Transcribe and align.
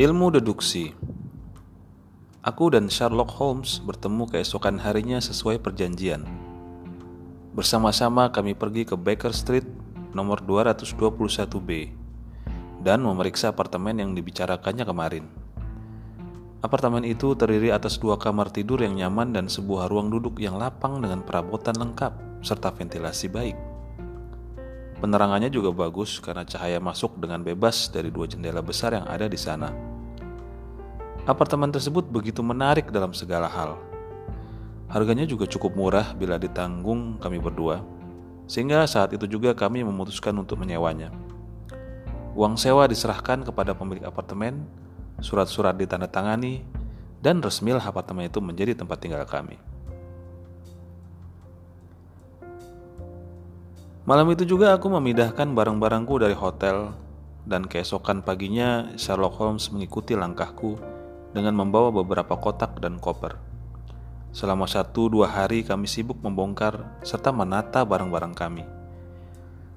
Ilmu 0.00 0.32
deduksi 0.32 0.88
Aku 2.40 2.72
dan 2.72 2.88
Sherlock 2.88 3.36
Holmes 3.36 3.76
bertemu 3.84 4.24
keesokan 4.24 4.80
harinya 4.80 5.20
sesuai 5.20 5.60
perjanjian. 5.60 6.24
Bersama-sama 7.52 8.32
kami 8.32 8.56
pergi 8.56 8.88
ke 8.88 8.96
Baker 8.96 9.36
Street 9.36 9.68
nomor 10.16 10.40
221B 10.48 11.92
dan 12.80 13.04
memeriksa 13.04 13.52
apartemen 13.52 14.00
yang 14.00 14.16
dibicarakannya 14.16 14.88
kemarin. 14.88 15.28
Apartemen 16.64 17.04
itu 17.04 17.36
terdiri 17.36 17.68
atas 17.68 18.00
dua 18.00 18.16
kamar 18.16 18.48
tidur 18.48 18.80
yang 18.80 18.96
nyaman 18.96 19.36
dan 19.36 19.52
sebuah 19.52 19.92
ruang 19.92 20.08
duduk 20.08 20.40
yang 20.40 20.56
lapang 20.56 21.04
dengan 21.04 21.20
perabotan 21.20 21.76
lengkap 21.76 22.40
serta 22.40 22.72
ventilasi 22.72 23.28
baik. 23.28 23.71
Penerangannya 25.02 25.50
juga 25.50 25.74
bagus 25.74 26.22
karena 26.22 26.46
cahaya 26.46 26.78
masuk 26.78 27.18
dengan 27.18 27.42
bebas 27.42 27.90
dari 27.90 28.14
dua 28.14 28.30
jendela 28.30 28.62
besar 28.62 28.94
yang 28.94 29.02
ada 29.10 29.26
di 29.26 29.34
sana. 29.34 29.74
Apartemen 31.26 31.74
tersebut 31.74 32.06
begitu 32.06 32.38
menarik 32.38 32.86
dalam 32.94 33.10
segala 33.10 33.50
hal. 33.50 33.82
Harganya 34.86 35.26
juga 35.26 35.50
cukup 35.50 35.74
murah 35.74 36.14
bila 36.14 36.38
ditanggung 36.38 37.18
kami 37.18 37.42
berdua, 37.42 37.82
sehingga 38.46 38.86
saat 38.86 39.10
itu 39.10 39.26
juga 39.26 39.50
kami 39.58 39.82
memutuskan 39.82 40.38
untuk 40.38 40.62
menyewanya. 40.62 41.10
Uang 42.38 42.54
sewa 42.54 42.86
diserahkan 42.86 43.42
kepada 43.42 43.74
pemilik 43.74 44.06
apartemen, 44.06 44.62
surat-surat 45.18 45.74
ditandatangani, 45.74 46.62
dan 47.18 47.42
resmilah 47.42 47.82
apartemen 47.82 48.30
itu 48.30 48.38
menjadi 48.38 48.78
tempat 48.78 49.02
tinggal 49.02 49.26
kami. 49.26 49.58
Malam 54.12 54.28
itu 54.28 54.44
juga 54.44 54.76
aku 54.76 54.92
memindahkan 54.92 55.56
barang-barangku 55.56 56.20
dari 56.20 56.36
hotel 56.36 56.92
dan 57.48 57.64
keesokan 57.64 58.20
paginya 58.20 58.92
Sherlock 59.00 59.40
Holmes 59.40 59.72
mengikuti 59.72 60.12
langkahku 60.12 60.76
dengan 61.32 61.56
membawa 61.56 61.88
beberapa 61.88 62.36
kotak 62.36 62.76
dan 62.76 63.00
koper. 63.00 63.40
Selama 64.36 64.68
satu 64.68 65.08
dua 65.08 65.32
hari 65.32 65.64
kami 65.64 65.88
sibuk 65.88 66.20
membongkar 66.20 67.00
serta 67.00 67.32
menata 67.32 67.88
barang-barang 67.88 68.36
kami. 68.36 68.68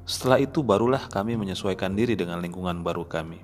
Setelah 0.04 0.44
itu 0.44 0.60
barulah 0.60 1.08
kami 1.08 1.40
menyesuaikan 1.40 1.96
diri 1.96 2.20
dengan 2.20 2.44
lingkungan 2.44 2.84
baru 2.84 3.08
kami. 3.08 3.40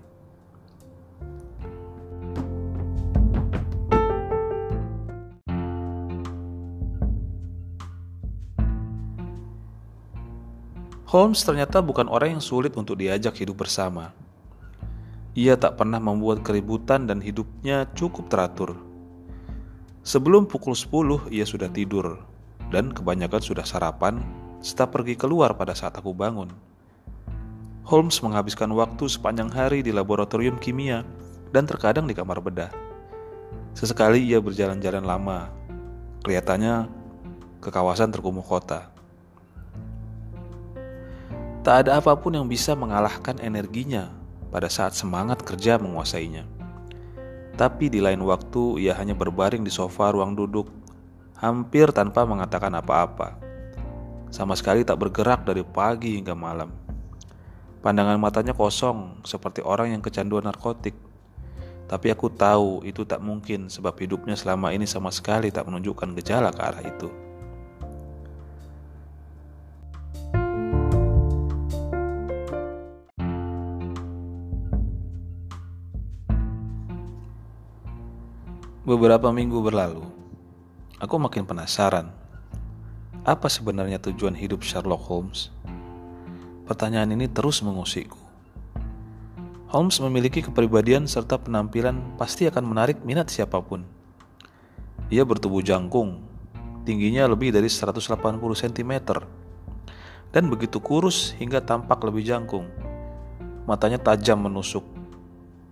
Holmes 11.12 11.44
ternyata 11.44 11.84
bukan 11.84 12.08
orang 12.08 12.40
yang 12.40 12.44
sulit 12.44 12.72
untuk 12.80 12.96
diajak 12.96 13.36
hidup 13.36 13.68
bersama. 13.68 14.16
Ia 15.36 15.60
tak 15.60 15.76
pernah 15.76 16.00
membuat 16.00 16.40
keributan 16.40 17.04
dan 17.04 17.20
hidupnya 17.20 17.84
cukup 18.00 18.32
teratur. 18.32 18.80
Sebelum 20.08 20.48
pukul 20.48 20.72
10 20.72 21.28
ia 21.36 21.44
sudah 21.44 21.68
tidur 21.68 22.16
dan 22.72 22.96
kebanyakan 22.96 23.44
sudah 23.44 23.68
sarapan 23.68 24.24
serta 24.64 24.88
pergi 24.88 25.20
keluar 25.20 25.52
pada 25.60 25.76
saat 25.76 25.92
aku 26.00 26.16
bangun. 26.16 26.48
Holmes 27.84 28.24
menghabiskan 28.24 28.72
waktu 28.72 29.12
sepanjang 29.12 29.52
hari 29.52 29.84
di 29.84 29.92
laboratorium 29.92 30.56
kimia 30.64 31.04
dan 31.52 31.68
terkadang 31.68 32.08
di 32.08 32.16
kamar 32.16 32.40
bedah. 32.40 32.72
Sesekali 33.76 34.24
ia 34.32 34.40
berjalan-jalan 34.40 35.04
lama. 35.04 35.52
Kelihatannya 36.24 36.88
ke 37.60 37.68
kawasan 37.68 38.16
terkumuh 38.16 38.48
kota. 38.48 38.91
Tak 41.62 41.86
ada 41.86 42.02
apa 42.02 42.18
pun 42.18 42.34
yang 42.34 42.50
bisa 42.50 42.74
mengalahkan 42.74 43.38
energinya 43.38 44.10
pada 44.50 44.66
saat 44.66 44.98
semangat 44.98 45.46
kerja 45.46 45.78
menguasainya. 45.78 46.50
Tapi 47.54 47.86
di 47.86 48.02
lain 48.02 48.26
waktu 48.26 48.82
ia 48.82 48.98
hanya 48.98 49.14
berbaring 49.14 49.62
di 49.62 49.70
sofa 49.70 50.10
ruang 50.10 50.34
duduk, 50.34 50.66
hampir 51.38 51.94
tanpa 51.94 52.26
mengatakan 52.26 52.74
apa-apa. 52.74 53.38
Sama 54.34 54.58
sekali 54.58 54.82
tak 54.82 54.98
bergerak 55.06 55.46
dari 55.46 55.62
pagi 55.62 56.18
hingga 56.18 56.34
malam. 56.34 56.74
Pandangan 57.86 58.18
matanya 58.18 58.58
kosong 58.58 59.22
seperti 59.22 59.62
orang 59.62 59.94
yang 59.94 60.02
kecanduan 60.02 60.50
narkotik. 60.50 60.98
Tapi 61.86 62.10
aku 62.10 62.34
tahu 62.34 62.82
itu 62.90 63.06
tak 63.06 63.22
mungkin 63.22 63.70
sebab 63.70 63.94
hidupnya 64.02 64.34
selama 64.34 64.74
ini 64.74 64.90
sama 64.90 65.14
sekali 65.14 65.54
tak 65.54 65.70
menunjukkan 65.70 66.18
gejala 66.18 66.50
ke 66.50 66.62
arah 66.66 66.82
itu. 66.82 67.31
Beberapa 78.82 79.30
minggu 79.30 79.62
berlalu, 79.62 80.02
aku 80.98 81.22
makin 81.22 81.46
penasaran. 81.46 82.10
Apa 83.22 83.46
sebenarnya 83.46 84.02
tujuan 84.02 84.34
hidup 84.34 84.66
Sherlock 84.66 85.06
Holmes? 85.06 85.54
Pertanyaan 86.66 87.14
ini 87.14 87.30
terus 87.30 87.62
mengusikku. 87.62 88.18
Holmes 89.70 90.02
memiliki 90.02 90.42
kepribadian 90.42 91.06
serta 91.06 91.38
penampilan 91.38 92.18
pasti 92.18 92.50
akan 92.50 92.74
menarik 92.74 93.06
minat 93.06 93.30
siapa 93.30 93.62
pun. 93.62 93.86
Ia 95.14 95.30
bertubuh 95.30 95.62
jangkung, 95.62 96.18
tingginya 96.82 97.30
lebih 97.30 97.54
dari 97.54 97.70
180 97.70 98.02
cm, 98.42 98.94
dan 100.34 100.44
begitu 100.50 100.82
kurus 100.82 101.38
hingga 101.38 101.62
tampak 101.62 102.02
lebih 102.02 102.26
jangkung. 102.26 102.66
Matanya 103.70 104.02
tajam 104.02 104.42
menusuk, 104.42 104.82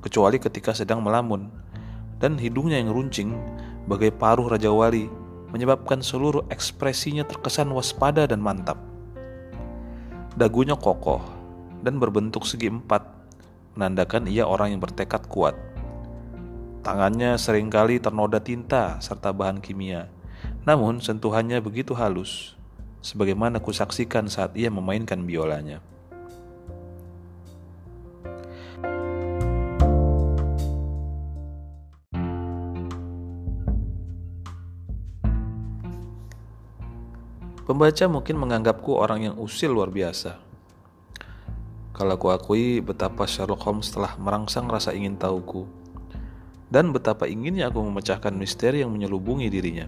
kecuali 0.06 0.38
ketika 0.38 0.78
sedang 0.78 1.02
melamun 1.02 1.69
dan 2.20 2.36
hidungnya 2.36 2.80
yang 2.80 2.92
runcing 2.92 3.36
bagai 3.88 4.12
paruh 4.14 4.52
Raja 4.52 4.70
Wali 4.70 5.08
menyebabkan 5.50 6.04
seluruh 6.04 6.46
ekspresinya 6.54 7.26
terkesan 7.26 7.74
waspada 7.74 8.30
dan 8.30 8.44
mantap. 8.44 8.78
Dagunya 10.38 10.78
kokoh 10.78 11.24
dan 11.82 11.98
berbentuk 11.98 12.46
segi 12.46 12.70
empat, 12.70 13.02
menandakan 13.74 14.30
ia 14.30 14.46
orang 14.46 14.78
yang 14.78 14.82
bertekad 14.84 15.26
kuat. 15.26 15.58
Tangannya 16.86 17.36
sering 17.36 17.68
kali 17.68 18.00
ternoda 18.00 18.40
tinta 18.40 19.02
serta 19.04 19.36
bahan 19.36 19.60
kimia, 19.60 20.08
namun 20.64 21.04
sentuhannya 21.04 21.60
begitu 21.60 21.98
halus, 21.98 22.56
sebagaimana 23.04 23.60
kusaksikan 23.60 24.32
saat 24.32 24.56
ia 24.56 24.72
memainkan 24.72 25.26
biolanya. 25.26 25.84
Pembaca 37.70 38.10
mungkin 38.10 38.42
menganggapku 38.42 38.98
orang 38.98 39.30
yang 39.30 39.36
usil 39.38 39.70
luar 39.70 39.94
biasa. 39.94 40.42
Kalau 41.94 42.18
aku 42.18 42.34
akui 42.34 42.82
betapa 42.82 43.30
Sherlock 43.30 43.62
Holmes 43.62 43.94
telah 43.94 44.18
merangsang 44.18 44.66
rasa 44.66 44.90
ingin 44.90 45.22
tahuku 45.22 45.70
dan 46.74 46.90
betapa 46.90 47.30
inginnya 47.30 47.70
aku 47.70 47.86
memecahkan 47.86 48.34
misteri 48.34 48.82
yang 48.82 48.90
menyelubungi 48.90 49.54
dirinya. 49.54 49.86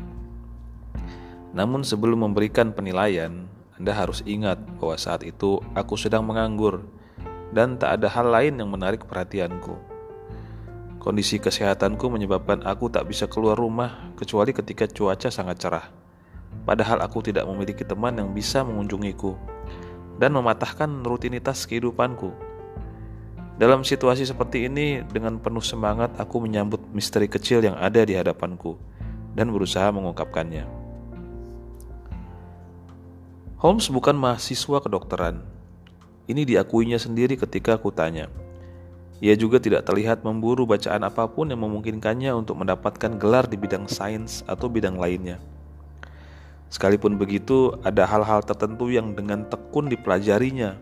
Namun 1.58 1.82
sebelum 1.82 2.22
memberikan 2.22 2.70
penilaian, 2.70 3.50
Anda 3.74 3.98
harus 3.98 4.22
ingat 4.30 4.62
bahwa 4.78 5.02
saat 5.02 5.26
itu 5.26 5.58
aku 5.74 5.98
sedang 5.98 6.22
menganggur 6.22 6.86
dan 7.50 7.82
tak 7.82 7.98
ada 7.98 8.14
hal 8.14 8.30
lain 8.30 8.62
yang 8.62 8.70
menarik 8.70 9.10
perhatianku. 9.10 9.74
Kondisi 11.02 11.42
kesehatanku 11.42 12.14
menyebabkan 12.14 12.62
aku 12.62 12.94
tak 12.94 13.10
bisa 13.10 13.26
keluar 13.26 13.58
rumah 13.58 14.14
kecuali 14.14 14.54
ketika 14.54 14.86
cuaca 14.86 15.34
sangat 15.34 15.58
cerah 15.58 16.01
padahal 16.64 17.02
aku 17.02 17.26
tidak 17.26 17.48
memiliki 17.50 17.82
teman 17.84 18.16
yang 18.16 18.30
bisa 18.32 18.62
mengunjungiku 18.62 19.36
dan 20.22 20.38
mematahkan 20.38 21.02
rutinitas 21.02 21.66
kehidupanku. 21.66 22.30
Dalam 23.58 23.86
situasi 23.86 24.26
seperti 24.26 24.66
ini, 24.66 25.06
dengan 25.06 25.38
penuh 25.38 25.62
semangat 25.62 26.14
aku 26.18 26.42
menyambut 26.42 26.82
misteri 26.94 27.30
kecil 27.30 27.62
yang 27.62 27.78
ada 27.78 28.02
di 28.02 28.18
hadapanku 28.18 28.78
dan 29.38 29.54
berusaha 29.54 29.90
mengungkapkannya. 29.94 30.66
Holmes 33.62 33.94
bukan 33.94 34.18
mahasiswa 34.18 34.82
kedokteran. 34.82 35.46
Ini 36.26 36.42
diakuinya 36.50 36.98
sendiri 36.98 37.38
ketika 37.38 37.78
aku 37.78 37.94
tanya. 37.94 38.26
Ia 39.22 39.38
juga 39.38 39.62
tidak 39.62 39.86
terlihat 39.86 40.26
memburu 40.26 40.66
bacaan 40.66 41.06
apa 41.06 41.30
pun 41.30 41.54
yang 41.54 41.62
memungkinkannya 41.62 42.34
untuk 42.34 42.58
mendapatkan 42.58 43.22
gelar 43.22 43.46
di 43.46 43.62
bidang 43.62 43.86
sains 43.86 44.42
atau 44.50 44.66
bidang 44.66 44.98
lainnya. 44.98 45.38
Sekalipun 46.72 47.20
begitu, 47.20 47.76
ada 47.84 48.08
hal-hal 48.08 48.40
tertentu 48.48 48.88
yang 48.88 49.12
dengan 49.12 49.44
tekun 49.44 49.92
dipelajarinya, 49.92 50.80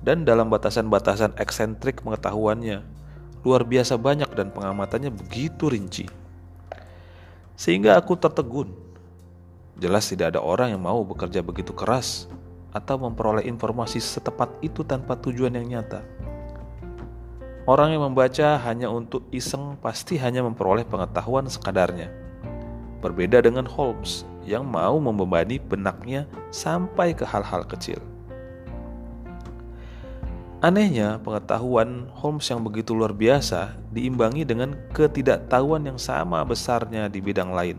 dan 0.00 0.24
dalam 0.24 0.48
batasan-batasan 0.48 1.36
eksentrik 1.36 2.00
pengetahuannya, 2.00 2.80
luar 3.44 3.62
biasa 3.68 4.00
banyak 4.00 4.32
dan 4.32 4.48
pengamatannya 4.48 5.12
begitu 5.12 5.68
rinci. 5.68 6.08
Sehingga 7.60 8.00
aku 8.00 8.16
tertegun. 8.16 8.72
Jelas 9.76 10.08
tidak 10.08 10.32
ada 10.32 10.40
orang 10.40 10.72
yang 10.72 10.80
mau 10.80 11.04
bekerja 11.04 11.44
begitu 11.44 11.76
keras 11.76 12.32
atau 12.72 12.96
memperoleh 12.96 13.44
informasi 13.44 14.00
setepat 14.00 14.48
itu 14.64 14.80
tanpa 14.80 15.20
tujuan 15.20 15.52
yang 15.60 15.68
nyata. 15.68 16.00
Orang 17.68 17.92
yang 17.92 18.00
membaca 18.08 18.56
hanya 18.64 18.88
untuk 18.88 19.28
iseng 19.28 19.76
pasti 19.76 20.16
hanya 20.16 20.40
memperoleh 20.40 20.88
pengetahuan 20.88 21.44
sekadarnya. 21.50 22.08
Berbeda 23.04 23.44
dengan 23.44 23.68
Holmes 23.68 24.24
yang 24.46 24.62
mau 24.62 24.96
membebani 25.02 25.58
benaknya 25.58 26.24
sampai 26.54 27.12
ke 27.12 27.26
hal-hal 27.26 27.66
kecil. 27.66 27.98
Anehnya, 30.64 31.20
pengetahuan 31.20 32.08
Holmes 32.16 32.48
yang 32.48 32.64
begitu 32.64 32.96
luar 32.96 33.12
biasa 33.12 33.76
diimbangi 33.92 34.48
dengan 34.48 34.72
ketidaktahuan 34.96 35.84
yang 35.84 36.00
sama 36.00 36.40
besarnya 36.46 37.12
di 37.12 37.20
bidang 37.20 37.52
lain. 37.52 37.76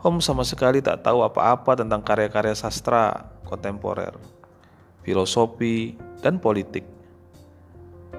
Holmes 0.00 0.26
sama 0.26 0.42
sekali 0.42 0.82
tak 0.82 1.06
tahu 1.06 1.22
apa-apa 1.22 1.78
tentang 1.78 2.02
karya-karya 2.02 2.56
sastra 2.56 3.30
kontemporer, 3.46 4.16
filosofi, 5.04 5.94
dan 6.18 6.40
politik 6.40 6.82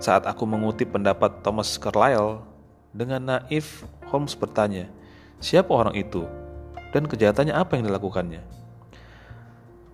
saat 0.02 0.26
aku 0.26 0.50
mengutip 0.50 0.90
pendapat 0.90 1.46
Thomas 1.46 1.78
Carlyle, 1.78 2.42
dengan 2.90 3.22
naif 3.22 3.86
Holmes 4.10 4.34
bertanya, 4.34 4.90
siapa 5.38 5.70
orang 5.70 5.94
itu 5.94 6.26
dan 6.92 7.08
kejahatannya 7.08 7.56
apa 7.56 7.80
yang 7.80 7.88
dilakukannya? 7.88 8.44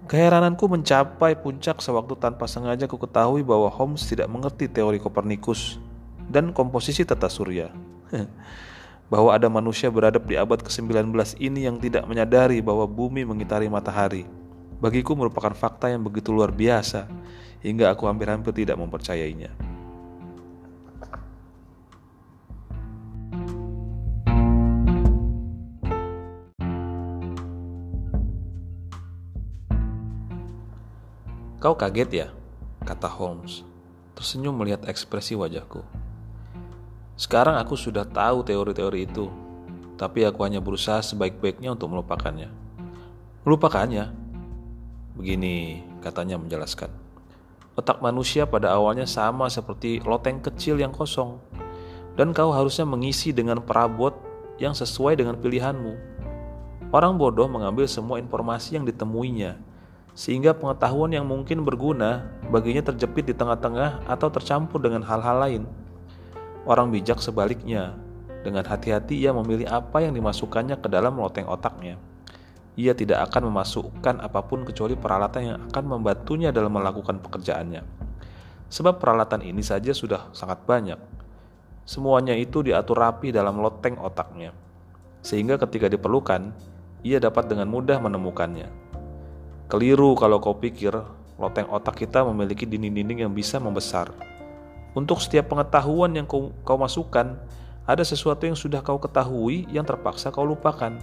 Keherananku 0.08 0.66
mencapai 0.72 1.36
puncak 1.36 1.84
sewaktu 1.84 2.16
tanpa 2.16 2.48
sengaja 2.48 2.88
ku 2.88 2.96
ketahui 2.96 3.44
bahwa 3.44 3.68
Holmes 3.68 4.08
tidak 4.08 4.32
mengerti 4.32 4.72
teori 4.72 5.04
Kopernikus 5.04 5.78
dan 6.32 6.56
komposisi 6.56 7.04
tata 7.04 7.28
surya. 7.28 7.70
bahwa 9.08 9.32
ada 9.32 9.48
manusia 9.48 9.88
beradab 9.88 10.28
di 10.28 10.36
abad 10.36 10.60
ke-19 10.60 11.16
ini 11.40 11.64
yang 11.64 11.80
tidak 11.80 12.04
menyadari 12.04 12.60
bahwa 12.60 12.84
bumi 12.84 13.24
mengitari 13.24 13.72
matahari. 13.72 14.28
Bagiku 14.78 15.16
merupakan 15.16 15.56
fakta 15.56 15.90
yang 15.90 16.04
begitu 16.04 16.30
luar 16.30 16.52
biasa 16.52 17.08
hingga 17.64 17.90
aku 17.90 18.06
hampir-hampir 18.06 18.54
tidak 18.54 18.76
mempercayainya. 18.78 19.77
Kau 31.58 31.74
kaget 31.74 32.10
ya? 32.14 32.28
kata 32.86 33.10
Holmes, 33.10 33.66
tersenyum 34.14 34.54
melihat 34.54 34.86
ekspresi 34.86 35.34
wajahku. 35.34 35.82
Sekarang 37.18 37.58
aku 37.58 37.74
sudah 37.74 38.06
tahu 38.06 38.46
teori-teori 38.46 39.10
itu, 39.10 39.26
tapi 39.98 40.22
aku 40.22 40.46
hanya 40.46 40.62
berusaha 40.62 41.02
sebaik-baiknya 41.02 41.74
untuk 41.74 41.90
melupakannya. 41.90 42.54
Melupakannya? 43.42 44.14
Begini, 45.18 45.82
katanya 46.06 46.38
menjelaskan. 46.38 46.94
Otak 47.74 48.06
manusia 48.06 48.46
pada 48.46 48.78
awalnya 48.78 49.10
sama 49.10 49.50
seperti 49.50 49.98
loteng 50.06 50.38
kecil 50.38 50.78
yang 50.78 50.94
kosong, 50.94 51.42
dan 52.14 52.38
kau 52.38 52.54
harusnya 52.54 52.86
mengisi 52.86 53.34
dengan 53.34 53.66
perabot 53.66 54.14
yang 54.62 54.78
sesuai 54.78 55.18
dengan 55.18 55.34
pilihanmu. 55.42 55.94
Orang 56.94 57.18
bodoh 57.18 57.50
mengambil 57.50 57.90
semua 57.90 58.22
informasi 58.22 58.78
yang 58.78 58.86
ditemuinya 58.86 59.67
sehingga 60.18 60.58
pengetahuan 60.58 61.14
yang 61.14 61.30
mungkin 61.30 61.62
berguna 61.62 62.26
baginya 62.50 62.90
terjepit 62.90 63.30
di 63.30 63.38
tengah-tengah 63.38 64.02
atau 64.10 64.34
tercampur 64.34 64.82
dengan 64.82 65.06
hal-hal 65.06 65.38
lain. 65.38 65.64
Orang 66.66 66.90
bijak 66.90 67.22
sebaliknya, 67.22 67.94
dengan 68.42 68.66
hati-hati 68.66 69.14
ia 69.14 69.30
memilih 69.30 69.70
apa 69.70 70.02
yang 70.02 70.18
dimasukkannya 70.18 70.82
ke 70.82 70.90
dalam 70.90 71.22
loteng 71.22 71.46
otaknya. 71.46 72.02
Ia 72.74 72.98
tidak 72.98 73.30
akan 73.30 73.54
memasukkan 73.54 74.18
apa 74.18 74.42
pun 74.42 74.66
kecuali 74.66 74.98
peralatan 74.98 75.42
yang 75.46 75.58
akan 75.70 75.84
membantunya 75.86 76.50
dalam 76.50 76.74
melakukan 76.74 77.22
pekerjaannya. 77.22 77.86
Sebab 78.74 78.98
peralatan 78.98 79.46
ini 79.46 79.62
saja 79.62 79.94
sudah 79.94 80.34
sangat 80.34 80.66
banyak. 80.66 80.98
Semuanya 81.86 82.34
itu 82.34 82.66
diatur 82.66 82.98
rapi 82.98 83.30
dalam 83.30 83.62
loteng 83.62 84.02
otaknya. 84.02 84.50
Sehingga 85.22 85.62
ketika 85.62 85.86
diperlukan, 85.88 86.58
ia 87.06 87.22
dapat 87.22 87.54
dengan 87.54 87.70
mudah 87.70 88.02
menemukannya. 88.02 88.87
Keliru 89.68 90.16
kalau 90.16 90.40
kau 90.40 90.56
pikir 90.56 90.96
loteng 91.36 91.68
otak 91.68 92.00
kita 92.00 92.24
memiliki 92.24 92.64
dinding-dinding 92.64 93.28
yang 93.28 93.34
bisa 93.36 93.60
membesar. 93.60 94.08
Untuk 94.96 95.20
setiap 95.20 95.52
pengetahuan 95.52 96.16
yang 96.16 96.24
kau, 96.24 96.56
kau 96.64 96.80
masukkan, 96.80 97.36
ada 97.84 98.04
sesuatu 98.08 98.48
yang 98.48 98.56
sudah 98.56 98.80
kau 98.80 98.96
ketahui 98.96 99.68
yang 99.68 99.84
terpaksa 99.84 100.32
kau 100.32 100.48
lupakan. 100.48 100.96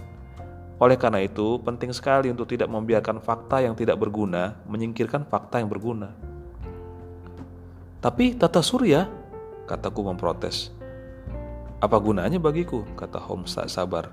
Oleh 0.81 0.97
karena 0.97 1.21
itu, 1.21 1.61
penting 1.61 1.93
sekali 1.93 2.33
untuk 2.33 2.49
tidak 2.49 2.65
membiarkan 2.65 3.21
fakta 3.21 3.61
yang 3.61 3.77
tidak 3.77 4.01
berguna 4.01 4.57
menyingkirkan 4.65 5.29
fakta 5.29 5.61
yang 5.61 5.69
berguna. 5.69 6.17
Tapi 8.01 8.33
tata 8.33 8.65
surya, 8.65 9.05
kataku 9.69 10.09
memprotes. 10.09 10.73
Apa 11.77 12.01
gunanya 12.01 12.41
bagiku, 12.41 12.81
kata 12.97 13.21
Holmes 13.21 13.53
tak 13.53 13.69
sabar. 13.69 14.09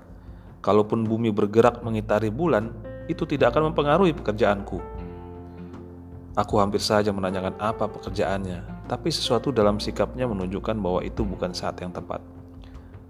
Kalaupun 0.61 1.09
bumi 1.09 1.33
bergerak 1.33 1.81
mengitari 1.81 2.29
bulan, 2.29 2.92
itu 3.11 3.27
tidak 3.27 3.55
akan 3.55 3.71
mempengaruhi 3.71 4.15
pekerjaanku. 4.15 4.79
Aku 6.33 6.57
hampir 6.57 6.81
saja 6.81 7.13
menanyakan 7.13 7.53
apa 7.61 7.85
pekerjaannya, 7.85 8.89
tapi 8.89 9.13
sesuatu 9.13 9.53
dalam 9.53 9.77
sikapnya 9.77 10.25
menunjukkan 10.25 10.73
bahwa 10.81 11.05
itu 11.05 11.21
bukan 11.21 11.53
saat 11.53 11.77
yang 11.77 11.93
tepat. 11.93 12.25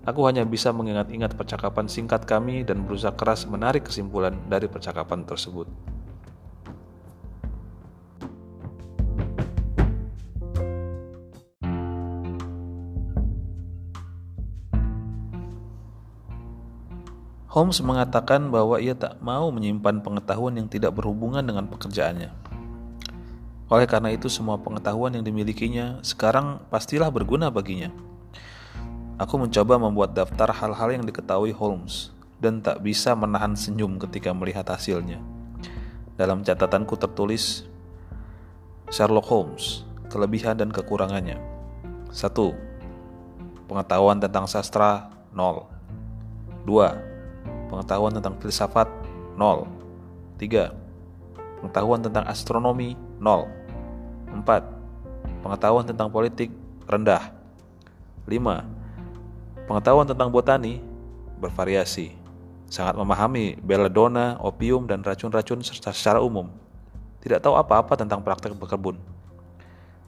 Aku 0.03 0.27
hanya 0.27 0.43
bisa 0.43 0.75
mengingat-ingat 0.75 1.39
percakapan 1.39 1.87
singkat 1.87 2.27
kami 2.27 2.67
dan 2.67 2.83
berusaha 2.83 3.15
keras 3.15 3.47
menarik 3.47 3.87
kesimpulan 3.87 4.35
dari 4.51 4.67
percakapan 4.67 5.23
tersebut. 5.23 5.71
Holmes 17.53 17.85
mengatakan 17.85 18.49
bahwa 18.49 18.81
ia 18.81 18.97
tak 18.97 19.21
mau 19.21 19.53
menyimpan 19.53 20.01
pengetahuan 20.01 20.57
yang 20.57 20.65
tidak 20.65 20.97
berhubungan 20.97 21.45
dengan 21.45 21.69
pekerjaannya. 21.69 22.33
Oleh 23.69 23.85
karena 23.85 24.09
itu, 24.09 24.25
semua 24.25 24.57
pengetahuan 24.57 25.13
yang 25.13 25.21
dimilikinya 25.21 26.01
sekarang 26.01 26.65
pastilah 26.73 27.13
berguna 27.13 27.53
baginya. 27.53 27.93
Aku 29.21 29.37
mencoba 29.37 29.77
membuat 29.77 30.17
daftar 30.17 30.49
hal-hal 30.49 30.97
yang 30.97 31.05
diketahui 31.05 31.53
Holmes 31.53 32.09
dan 32.41 32.57
tak 32.65 32.81
bisa 32.81 33.13
menahan 33.13 33.53
senyum 33.53 34.01
ketika 34.01 34.33
melihat 34.33 34.65
hasilnya. 34.73 35.21
Dalam 36.17 36.41
catatanku 36.41 36.97
tertulis 36.97 37.69
Sherlock 38.89 39.29
Holmes, 39.29 39.85
kelebihan 40.09 40.57
dan 40.57 40.73
kekurangannya. 40.73 41.37
1. 42.09 42.33
Pengetahuan 43.69 44.17
tentang 44.17 44.49
sastra 44.49 45.13
0. 45.37 45.69
2 46.65 47.12
Pengetahuan 47.73 48.13
tentang 48.13 48.37
filsafat 48.37 48.85
0. 49.33 49.65
3. 50.37 50.69
Pengetahuan 51.57 52.05
tentang 52.05 52.21
astronomi 52.29 52.93
0. 53.17 53.49
4. 54.29 55.41
Pengetahuan 55.41 55.81
tentang 55.81 56.13
politik 56.13 56.53
rendah. 56.85 57.33
5. 58.29 59.65
Pengetahuan 59.65 60.05
tentang 60.05 60.29
botani 60.29 60.85
bervariasi. 61.41 62.13
Sangat 62.69 62.93
memahami 62.93 63.57
belladonna, 63.57 64.37
opium, 64.37 64.85
dan 64.85 65.01
racun-racun 65.01 65.65
secara 65.65 66.21
umum. 66.21 66.53
Tidak 67.25 67.41
tahu 67.41 67.57
apa-apa 67.57 67.97
tentang 67.97 68.21
praktek 68.21 68.53
berkebun. 68.53 69.01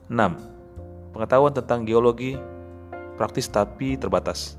6. 0.06 0.14
Pengetahuan 1.18 1.50
tentang 1.50 1.82
geologi 1.82 2.38
praktis 3.18 3.50
tapi 3.50 3.98
terbatas. 3.98 4.54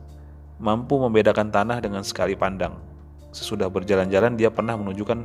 Mampu 0.60 1.00
membedakan 1.00 1.48
tanah 1.48 1.80
dengan 1.80 2.04
sekali 2.04 2.36
pandang 2.36 2.87
Sesudah 3.32 3.68
berjalan-jalan 3.68 4.40
dia 4.40 4.50
pernah 4.50 4.76
menunjukkan 4.80 5.20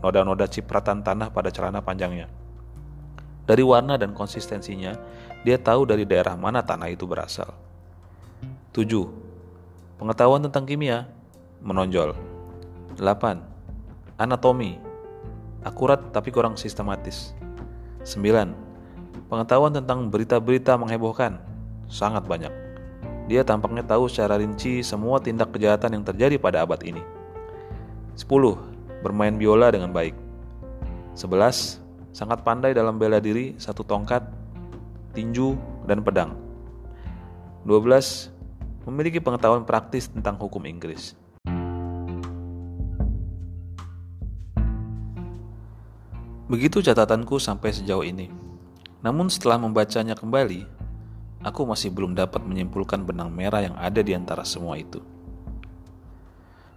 noda-noda 0.00 0.48
cipratan 0.48 1.04
tanah 1.04 1.32
pada 1.32 1.52
celana 1.52 1.84
panjangnya. 1.84 2.28
Dari 3.44 3.66
warna 3.66 3.98
dan 3.98 4.14
konsistensinya, 4.14 4.94
dia 5.42 5.58
tahu 5.58 5.88
dari 5.88 6.06
daerah 6.06 6.36
mana 6.38 6.62
tanah 6.62 6.86
itu 6.92 7.08
berasal. 7.08 7.50
7. 8.70 8.86
Pengetahuan 9.98 10.40
tentang 10.46 10.64
kimia 10.64 11.10
menonjol. 11.60 12.14
8. 12.96 14.20
Anatomi 14.20 14.78
akurat 15.66 16.00
tapi 16.14 16.30
kurang 16.30 16.54
sistematis. 16.54 17.34
9. 18.06 18.54
Pengetahuan 19.28 19.74
tentang 19.74 20.08
berita-berita 20.08 20.78
menghebohkan 20.78 21.42
sangat 21.90 22.24
banyak. 22.24 22.52
Dia 23.26 23.46
tampaknya 23.46 23.86
tahu 23.86 24.10
secara 24.10 24.38
rinci 24.38 24.82
semua 24.82 25.22
tindak 25.22 25.54
kejahatan 25.54 26.00
yang 26.00 26.04
terjadi 26.06 26.38
pada 26.38 26.62
abad 26.62 26.82
ini. 26.82 27.02
10. 28.20 29.00
Bermain 29.00 29.32
biola 29.32 29.72
dengan 29.72 29.96
baik. 29.96 30.12
11. 31.16 31.80
Sangat 32.12 32.44
pandai 32.44 32.76
dalam 32.76 33.00
bela 33.00 33.16
diri, 33.16 33.56
satu 33.56 33.80
tongkat, 33.80 34.20
tinju, 35.16 35.56
dan 35.88 36.04
pedang. 36.04 36.36
12. 37.64 38.28
Memiliki 38.84 39.24
pengetahuan 39.24 39.64
praktis 39.64 40.12
tentang 40.12 40.36
hukum 40.36 40.60
Inggris. 40.68 41.16
Begitu 46.44 46.84
catatanku 46.84 47.40
sampai 47.40 47.72
sejauh 47.72 48.04
ini. 48.04 48.28
Namun 49.00 49.32
setelah 49.32 49.56
membacanya 49.56 50.12
kembali, 50.12 50.68
aku 51.40 51.64
masih 51.64 51.88
belum 51.88 52.12
dapat 52.12 52.44
menyimpulkan 52.44 53.00
benang 53.00 53.32
merah 53.32 53.64
yang 53.64 53.76
ada 53.80 54.04
di 54.04 54.12
antara 54.12 54.44
semua 54.44 54.76
itu. 54.76 55.00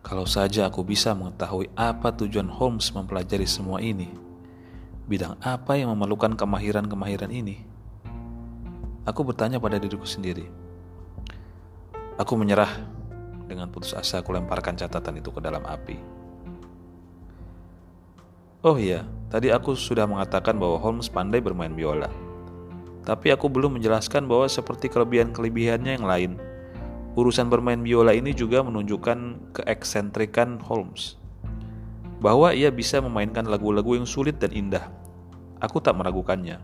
Kalau 0.03 0.27
saja 0.27 0.67
aku 0.67 0.83
bisa 0.83 1.15
mengetahui 1.15 1.71
apa 1.79 2.11
tujuan 2.11 2.51
Holmes 2.51 2.91
mempelajari 2.91 3.47
semua 3.47 3.79
ini, 3.79 4.11
bidang 5.07 5.39
apa 5.39 5.79
yang 5.79 5.95
memerlukan 5.95 6.35
kemahiran-kemahiran 6.35 7.31
ini, 7.31 7.63
aku 9.07 9.23
bertanya 9.23 9.63
pada 9.63 9.79
diriku 9.79 10.03
sendiri. 10.03 10.43
Aku 12.19 12.35
menyerah 12.35 12.83
dengan 13.47 13.71
putus 13.71 13.95
asa 13.95 14.19
aku 14.19 14.35
lemparkan 14.35 14.75
catatan 14.75 15.23
itu 15.23 15.31
ke 15.31 15.39
dalam 15.39 15.63
api. 15.63 15.95
Oh 18.59 18.75
iya, 18.75 19.07
tadi 19.31 19.55
aku 19.55 19.71
sudah 19.71 20.03
mengatakan 20.03 20.59
bahwa 20.59 20.83
Holmes 20.83 21.07
pandai 21.07 21.39
bermain 21.39 21.71
biola. 21.71 22.11
Tapi 23.07 23.31
aku 23.31 23.47
belum 23.47 23.79
menjelaskan 23.79 24.27
bahwa 24.27 24.51
seperti 24.51 24.91
kelebihan-kelebihannya 24.91 25.95
yang 25.95 26.07
lain, 26.07 26.31
Urusan 27.13 27.45
bermain 27.45 27.77
biola 27.77 28.17
ini 28.17 28.33
juga 28.33 28.65
menunjukkan 28.65 29.53
keeksentrikan 29.53 30.57
Holmes. 30.65 31.21
Bahwa 32.17 32.49
ia 32.57 32.73
bisa 32.73 32.97
memainkan 33.05 33.45
lagu-lagu 33.45 33.93
yang 33.93 34.09
sulit 34.09 34.41
dan 34.41 34.49
indah. 34.49 34.89
Aku 35.61 35.77
tak 35.77 35.93
meragukannya. 35.93 36.57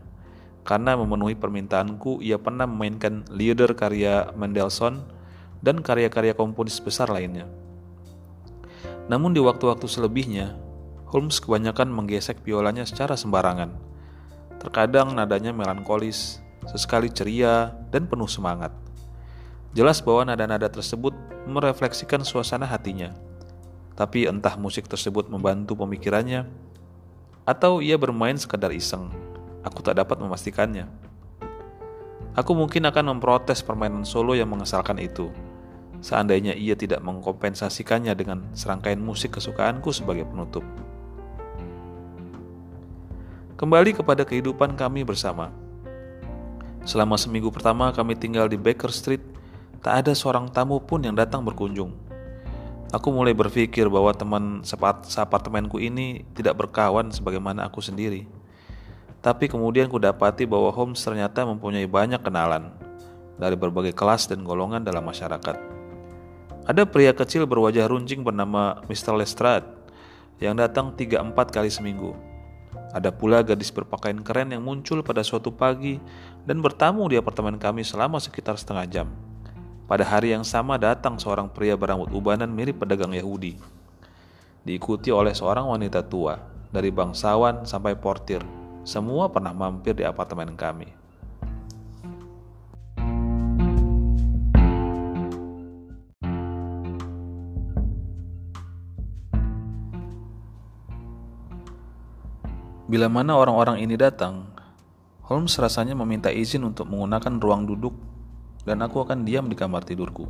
Karena 0.66 0.98
memenuhi 0.98 1.38
permintaanku, 1.38 2.18
ia 2.18 2.34
pernah 2.42 2.66
memainkan 2.66 3.22
Lieder 3.30 3.78
karya 3.78 4.34
Mendelssohn 4.34 5.06
dan 5.62 5.86
karya-karya 5.86 6.34
komponis 6.34 6.82
besar 6.82 7.06
lainnya. 7.14 7.46
Namun 9.06 9.30
di 9.30 9.38
waktu-waktu 9.38 9.86
selebihnya, 9.86 10.58
Holmes 11.14 11.38
kebanyakan 11.38 11.94
menggesek 11.94 12.42
biolanya 12.42 12.82
secara 12.82 13.14
sembarangan. 13.14 13.70
Terkadang 14.58 15.14
nadanya 15.14 15.54
melankolis, 15.54 16.42
sesekali 16.66 17.06
ceria, 17.10 17.70
dan 17.94 18.10
penuh 18.10 18.26
semangat. 18.26 18.89
Jelas 19.70 20.02
bahwa 20.02 20.34
nada-nada 20.34 20.66
tersebut 20.66 21.14
merefleksikan 21.46 22.26
suasana 22.26 22.66
hatinya. 22.66 23.14
Tapi 23.94 24.26
entah 24.26 24.58
musik 24.58 24.90
tersebut 24.90 25.30
membantu 25.30 25.78
pemikirannya 25.78 26.48
atau 27.46 27.78
ia 27.78 27.94
bermain 27.94 28.34
sekadar 28.34 28.74
iseng. 28.74 29.14
Aku 29.62 29.78
tak 29.84 30.02
dapat 30.02 30.18
memastikannya. 30.18 30.90
Aku 32.34 32.54
mungkin 32.54 32.86
akan 32.86 33.14
memprotes 33.14 33.62
permainan 33.62 34.02
solo 34.02 34.34
yang 34.34 34.50
mengesalkan 34.50 34.98
itu. 34.98 35.30
Seandainya 36.00 36.56
ia 36.56 36.72
tidak 36.74 37.04
mengkompensasikannya 37.04 38.16
dengan 38.16 38.48
serangkaian 38.56 38.98
musik 38.98 39.36
kesukaanku 39.36 39.92
sebagai 39.92 40.24
penutup. 40.24 40.64
Kembali 43.60 43.92
kepada 43.92 44.24
kehidupan 44.24 44.72
kami 44.74 45.04
bersama. 45.04 45.52
Selama 46.88 47.20
seminggu 47.20 47.52
pertama 47.52 47.92
kami 47.92 48.16
tinggal 48.16 48.48
di 48.48 48.56
Baker 48.56 48.88
Street 48.88 49.20
Tak 49.80 50.04
ada 50.04 50.12
seorang 50.12 50.52
tamu 50.52 50.76
pun 50.76 51.00
yang 51.00 51.16
datang 51.16 51.40
berkunjung. 51.40 51.96
Aku 52.92 53.08
mulai 53.16 53.32
berpikir 53.32 53.88
bahwa 53.88 54.12
teman 54.12 54.60
seapartemenku 55.08 55.80
ini 55.80 56.20
tidak 56.36 56.60
berkawan 56.60 57.08
sebagaimana 57.08 57.64
aku 57.64 57.80
sendiri. 57.80 58.28
Tapi 59.24 59.48
kemudian 59.48 59.88
ku 59.88 59.96
dapati 59.96 60.44
bahwa 60.44 60.68
Holmes 60.68 61.00
ternyata 61.00 61.48
mempunyai 61.48 61.88
banyak 61.88 62.20
kenalan 62.20 62.68
dari 63.40 63.56
berbagai 63.56 63.96
kelas 63.96 64.28
dan 64.28 64.44
golongan 64.44 64.84
dalam 64.84 65.00
masyarakat. 65.00 65.56
Ada 66.68 66.84
pria 66.84 67.16
kecil 67.16 67.48
berwajah 67.48 67.88
runcing 67.88 68.20
bernama 68.20 68.84
Mr. 68.84 69.16
Lestrade 69.16 69.64
yang 70.44 70.60
datang 70.60 70.92
3-4 70.92 71.32
kali 71.48 71.72
seminggu. 71.72 72.12
Ada 72.92 73.08
pula 73.08 73.40
gadis 73.40 73.72
berpakaian 73.72 74.20
keren 74.20 74.52
yang 74.52 74.60
muncul 74.60 75.00
pada 75.00 75.24
suatu 75.24 75.48
pagi 75.48 75.96
dan 76.44 76.60
bertamu 76.60 77.08
di 77.08 77.16
apartemen 77.16 77.56
kami 77.56 77.80
selama 77.80 78.20
sekitar 78.20 78.60
setengah 78.60 78.84
jam. 78.84 79.29
Pada 79.90 80.06
hari 80.06 80.30
yang 80.30 80.46
sama 80.46 80.78
datang 80.78 81.18
seorang 81.18 81.50
pria 81.50 81.74
berambut 81.74 82.14
ubanan 82.14 82.46
mirip 82.46 82.78
pedagang 82.78 83.10
Yahudi. 83.10 83.58
Diikuti 84.62 85.10
oleh 85.10 85.34
seorang 85.34 85.66
wanita 85.66 86.06
tua, 86.06 86.38
dari 86.70 86.94
bangsawan 86.94 87.66
sampai 87.66 87.98
portir. 87.98 88.38
Semua 88.86 89.26
pernah 89.34 89.50
mampir 89.50 89.98
di 89.98 90.06
apartemen 90.06 90.54
kami. 90.54 90.94
Bila 102.86 103.10
mana 103.10 103.34
orang-orang 103.34 103.82
ini 103.82 103.98
datang, 103.98 104.54
Holmes 105.26 105.58
rasanya 105.58 105.98
meminta 105.98 106.30
izin 106.30 106.62
untuk 106.62 106.86
menggunakan 106.86 107.42
ruang 107.42 107.66
duduk 107.66 108.19
dan 108.64 108.84
aku 108.84 109.04
akan 109.04 109.24
diam 109.24 109.48
di 109.48 109.56
kamar 109.56 109.84
tidurku. 109.84 110.28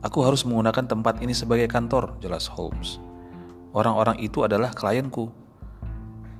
Aku 0.00 0.24
harus 0.24 0.48
menggunakan 0.48 0.88
tempat 0.88 1.20
ini 1.20 1.36
sebagai 1.36 1.68
kantor, 1.68 2.16
jelas 2.24 2.48
Holmes. 2.48 2.96
Orang-orang 3.76 4.16
itu 4.24 4.40
adalah 4.40 4.72
klienku. 4.72 5.28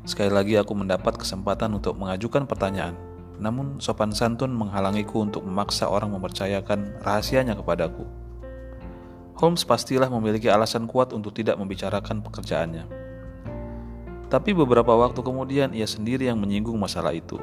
Sekali 0.09 0.33
lagi 0.33 0.57
aku 0.57 0.73
mendapat 0.73 1.21
kesempatan 1.21 1.77
untuk 1.77 1.93
mengajukan 2.01 2.49
pertanyaan, 2.49 2.97
namun 3.37 3.77
sopan 3.77 4.17
santun 4.17 4.57
menghalangiku 4.57 5.21
untuk 5.21 5.45
memaksa 5.45 5.93
orang 5.93 6.09
mempercayakan 6.17 7.05
rahasianya 7.05 7.53
kepadaku. 7.53 8.09
Holmes 9.37 9.65
pastilah 9.69 10.09
memiliki 10.09 10.49
alasan 10.49 10.89
kuat 10.89 11.13
untuk 11.13 11.37
tidak 11.37 11.61
membicarakan 11.61 12.25
pekerjaannya. 12.25 12.85
Tapi 14.33 14.51
beberapa 14.57 14.97
waktu 14.97 15.21
kemudian 15.21 15.77
ia 15.77 15.89
sendiri 15.89 16.33
yang 16.33 16.41
menyinggung 16.41 16.77
masalah 16.81 17.13
itu. 17.13 17.37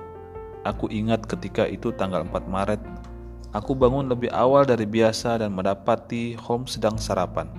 Aku 0.66 0.90
ingat 0.90 1.26
ketika 1.30 1.66
itu 1.70 1.94
tanggal 1.94 2.26
4 2.26 2.48
Maret, 2.50 2.82
aku 3.54 3.78
bangun 3.78 4.10
lebih 4.10 4.34
awal 4.34 4.66
dari 4.66 4.86
biasa 4.90 5.42
dan 5.42 5.54
mendapati 5.54 6.38
Holmes 6.38 6.78
sedang 6.78 6.98
sarapan. 6.98 7.50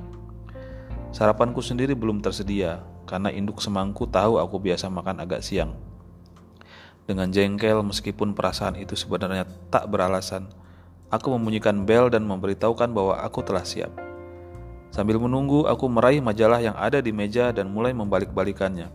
Sarapanku 1.15 1.65
sendiri 1.65 1.97
belum 1.97 2.21
tersedia 2.21 2.85
karena 3.09 3.33
induk 3.33 3.65
semangku 3.65 4.05
tahu 4.05 4.37
aku 4.37 4.61
biasa 4.61 4.93
makan 4.93 5.25
agak 5.25 5.41
siang. 5.41 5.73
Dengan 7.09 7.33
jengkel 7.33 7.81
meskipun 7.81 8.37
perasaan 8.37 8.77
itu 8.77 8.93
sebenarnya 8.93 9.49
tak 9.73 9.89
beralasan, 9.89 10.53
aku 11.09 11.33
membunyikan 11.33 11.89
bel 11.89 12.13
dan 12.13 12.29
memberitahukan 12.29 12.93
bahwa 12.93 13.17
aku 13.25 13.41
telah 13.41 13.65
siap. 13.65 13.89
Sambil 14.93 15.17
menunggu, 15.17 15.65
aku 15.65 15.89
meraih 15.89 16.21
majalah 16.21 16.61
yang 16.61 16.77
ada 16.77 17.01
di 17.01 17.13
meja 17.13 17.49
dan 17.53 17.73
mulai 17.73 17.97
membalik-balikannya. 17.97 18.93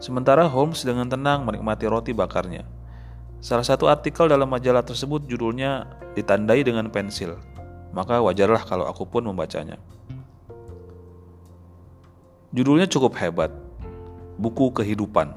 Sementara 0.00 0.44
Holmes 0.44 0.84
dengan 0.84 1.08
tenang 1.08 1.48
menikmati 1.48 1.88
roti 1.88 2.12
bakarnya. 2.12 2.68
Salah 3.44 3.60
satu 3.60 3.92
artikel 3.92 4.24
dalam 4.24 4.48
majalah 4.48 4.80
tersebut 4.80 5.28
judulnya 5.28 5.84
ditandai 6.16 6.64
dengan 6.64 6.88
pensil, 6.88 7.36
maka 7.92 8.16
wajarlah 8.16 8.64
kalau 8.64 8.88
aku 8.88 9.04
pun 9.04 9.20
membacanya. 9.20 9.76
Judulnya 12.56 12.88
cukup 12.88 13.12
hebat, 13.20 13.52
buku 14.40 14.72
kehidupan. 14.72 15.36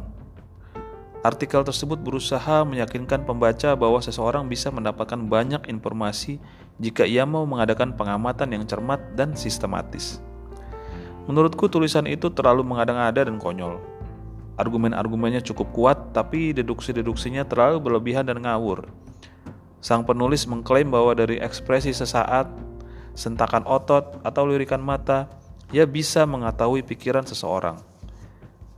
Artikel 1.20 1.68
tersebut 1.68 2.00
berusaha 2.00 2.64
meyakinkan 2.64 3.28
pembaca 3.28 3.76
bahwa 3.76 4.00
seseorang 4.00 4.48
bisa 4.48 4.72
mendapatkan 4.72 5.20
banyak 5.28 5.68
informasi 5.68 6.40
jika 6.80 7.04
ia 7.04 7.28
mau 7.28 7.44
mengadakan 7.44 7.92
pengamatan 7.92 8.56
yang 8.56 8.64
cermat 8.64 9.04
dan 9.20 9.36
sistematis. 9.36 10.24
Menurutku 11.28 11.68
tulisan 11.68 12.08
itu 12.08 12.32
terlalu 12.32 12.64
mengada-ngada 12.64 13.28
dan 13.28 13.36
konyol 13.36 13.97
Argumen-argumennya 14.58 15.46
cukup 15.46 15.70
kuat, 15.70 15.98
tapi 16.18 16.50
deduksi-deduksinya 16.50 17.46
terlalu 17.46 17.78
berlebihan 17.78 18.26
dan 18.26 18.42
ngawur. 18.42 18.90
Sang 19.78 20.02
penulis 20.02 20.50
mengklaim 20.50 20.90
bahwa 20.90 21.14
dari 21.14 21.38
ekspresi 21.38 21.94
sesaat, 21.94 22.50
sentakan 23.14 23.70
otot, 23.70 24.18
atau 24.26 24.50
lirikan 24.50 24.82
mata, 24.82 25.30
ia 25.70 25.86
bisa 25.86 26.26
mengetahui 26.26 26.82
pikiran 26.82 27.22
seseorang. 27.22 27.78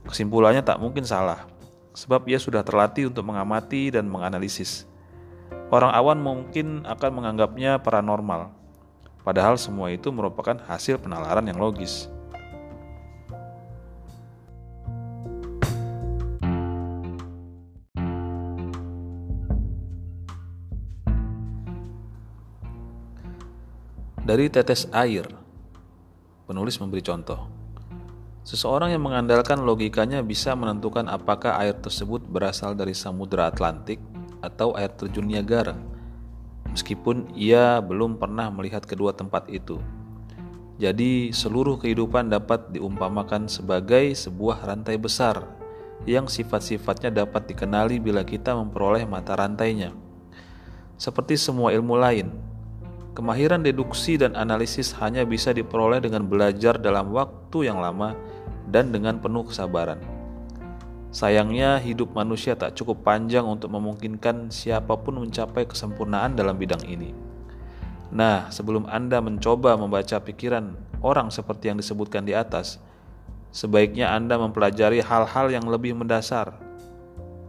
Kesimpulannya 0.04 0.60
tak 0.60 0.76
mungkin 0.76 1.08
salah, 1.08 1.48
sebab 1.96 2.28
ia 2.28 2.36
sudah 2.36 2.60
terlatih 2.60 3.08
untuk 3.08 3.24
mengamati 3.24 3.88
dan 3.88 4.04
menganalisis. 4.04 4.84
Orang 5.72 5.96
awan 5.96 6.20
mungkin 6.20 6.84
akan 6.84 7.10
menganggapnya 7.24 7.80
paranormal, 7.80 8.52
padahal 9.24 9.56
semua 9.56 9.88
itu 9.96 10.12
merupakan 10.12 10.60
hasil 10.68 11.00
penalaran 11.00 11.48
yang 11.48 11.56
logis. 11.56 12.12
Dari 24.30 24.46
tetes 24.46 24.86
air, 24.94 25.26
penulis 26.46 26.78
memberi 26.78 27.02
contoh. 27.02 27.50
Seseorang 28.46 28.94
yang 28.94 29.02
mengandalkan 29.02 29.58
logikanya 29.66 30.22
bisa 30.22 30.54
menentukan 30.54 31.10
apakah 31.10 31.58
air 31.58 31.74
tersebut 31.74 32.22
berasal 32.30 32.78
dari 32.78 32.94
Samudra 32.94 33.50
Atlantik 33.50 33.98
atau 34.38 34.70
air 34.78 34.94
terjun 34.94 35.26
Niagara, 35.26 35.74
meskipun 36.70 37.34
ia 37.34 37.82
belum 37.82 38.22
pernah 38.22 38.54
melihat 38.54 38.86
kedua 38.86 39.10
tempat 39.18 39.50
itu. 39.50 39.82
Jadi, 40.78 41.34
seluruh 41.34 41.82
kehidupan 41.82 42.30
dapat 42.30 42.70
diumpamakan 42.70 43.50
sebagai 43.50 44.14
sebuah 44.14 44.62
rantai 44.62 44.94
besar 44.94 45.42
yang 46.06 46.30
sifat-sifatnya 46.30 47.26
dapat 47.26 47.50
dikenali 47.50 47.98
bila 47.98 48.22
kita 48.22 48.54
memperoleh 48.54 49.02
mata 49.10 49.34
rantainya. 49.34 49.90
Seperti 50.94 51.34
semua 51.34 51.74
ilmu 51.74 51.98
lain, 51.98 52.49
kemahiran 53.14 53.62
deduksi 53.62 54.14
dan 54.16 54.38
analisis 54.38 54.94
hanya 55.02 55.26
bisa 55.26 55.50
diperoleh 55.50 55.98
dengan 55.98 56.26
belajar 56.26 56.78
dalam 56.78 57.10
waktu 57.10 57.66
yang 57.66 57.82
lama 57.82 58.14
dan 58.70 58.94
dengan 58.94 59.18
penuh 59.18 59.46
kesabaran. 59.50 59.98
Sayangnya, 61.10 61.82
hidup 61.82 62.14
manusia 62.14 62.54
tak 62.54 62.78
cukup 62.78 63.02
panjang 63.02 63.42
untuk 63.42 63.74
memungkinkan 63.74 64.54
siapa 64.54 64.94
pun 64.94 65.18
mencapai 65.18 65.66
kesempurnaan 65.66 66.38
dalam 66.38 66.54
bidang 66.54 66.86
ini. 66.86 67.10
Nah, 68.14 68.46
sebelum 68.50 68.86
Anda 68.86 69.18
mencoba 69.18 69.74
membaca 69.74 70.22
pikiran 70.22 70.74
orang 71.02 71.34
seperti 71.34 71.70
yang 71.70 71.82
disebutkan 71.82 72.22
di 72.22 72.34
atas, 72.34 72.78
sebaiknya 73.50 74.14
Anda 74.14 74.38
mempelajari 74.38 75.02
hal-hal 75.02 75.50
yang 75.50 75.66
lebih 75.66 75.98
mendasar. 75.98 76.54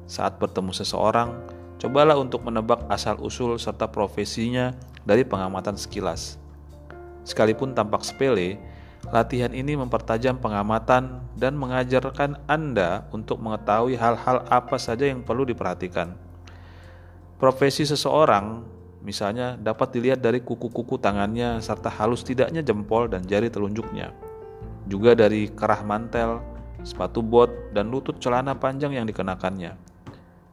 Saat 0.10 0.42
bertemu 0.42 0.74
seseorang, 0.74 1.30
cobalah 1.78 2.18
untuk 2.18 2.42
menebak 2.42 2.82
asal-usul 2.90 3.62
serta 3.62 3.90
profesinya 3.94 4.74
dari 5.08 5.26
pengamatan 5.26 5.78
sekilas. 5.78 6.38
Sekalipun 7.22 7.78
tampak 7.78 8.02
sepele, 8.02 8.58
latihan 9.10 9.54
ini 9.54 9.78
mempertajam 9.78 10.38
pengamatan 10.38 11.22
dan 11.38 11.58
mengajarkan 11.58 12.38
Anda 12.46 13.06
untuk 13.14 13.42
mengetahui 13.42 13.98
hal-hal 13.98 14.46
apa 14.50 14.78
saja 14.78 15.06
yang 15.10 15.22
perlu 15.26 15.46
diperhatikan. 15.46 16.14
Profesi 17.42 17.86
seseorang, 17.90 18.62
misalnya, 19.02 19.58
dapat 19.58 19.98
dilihat 19.98 20.22
dari 20.22 20.46
kuku-kuku 20.46 21.02
tangannya 21.02 21.58
serta 21.58 21.90
halus 21.90 22.22
tidaknya 22.22 22.62
jempol 22.62 23.10
dan 23.10 23.26
jari 23.26 23.50
telunjuknya. 23.50 24.14
Juga 24.86 25.18
dari 25.18 25.50
kerah 25.50 25.82
mantel, 25.82 26.42
sepatu 26.86 27.26
bot, 27.26 27.50
dan 27.74 27.90
lutut 27.90 28.18
celana 28.22 28.54
panjang 28.54 28.94
yang 28.94 29.06
dikenakannya. 29.10 29.74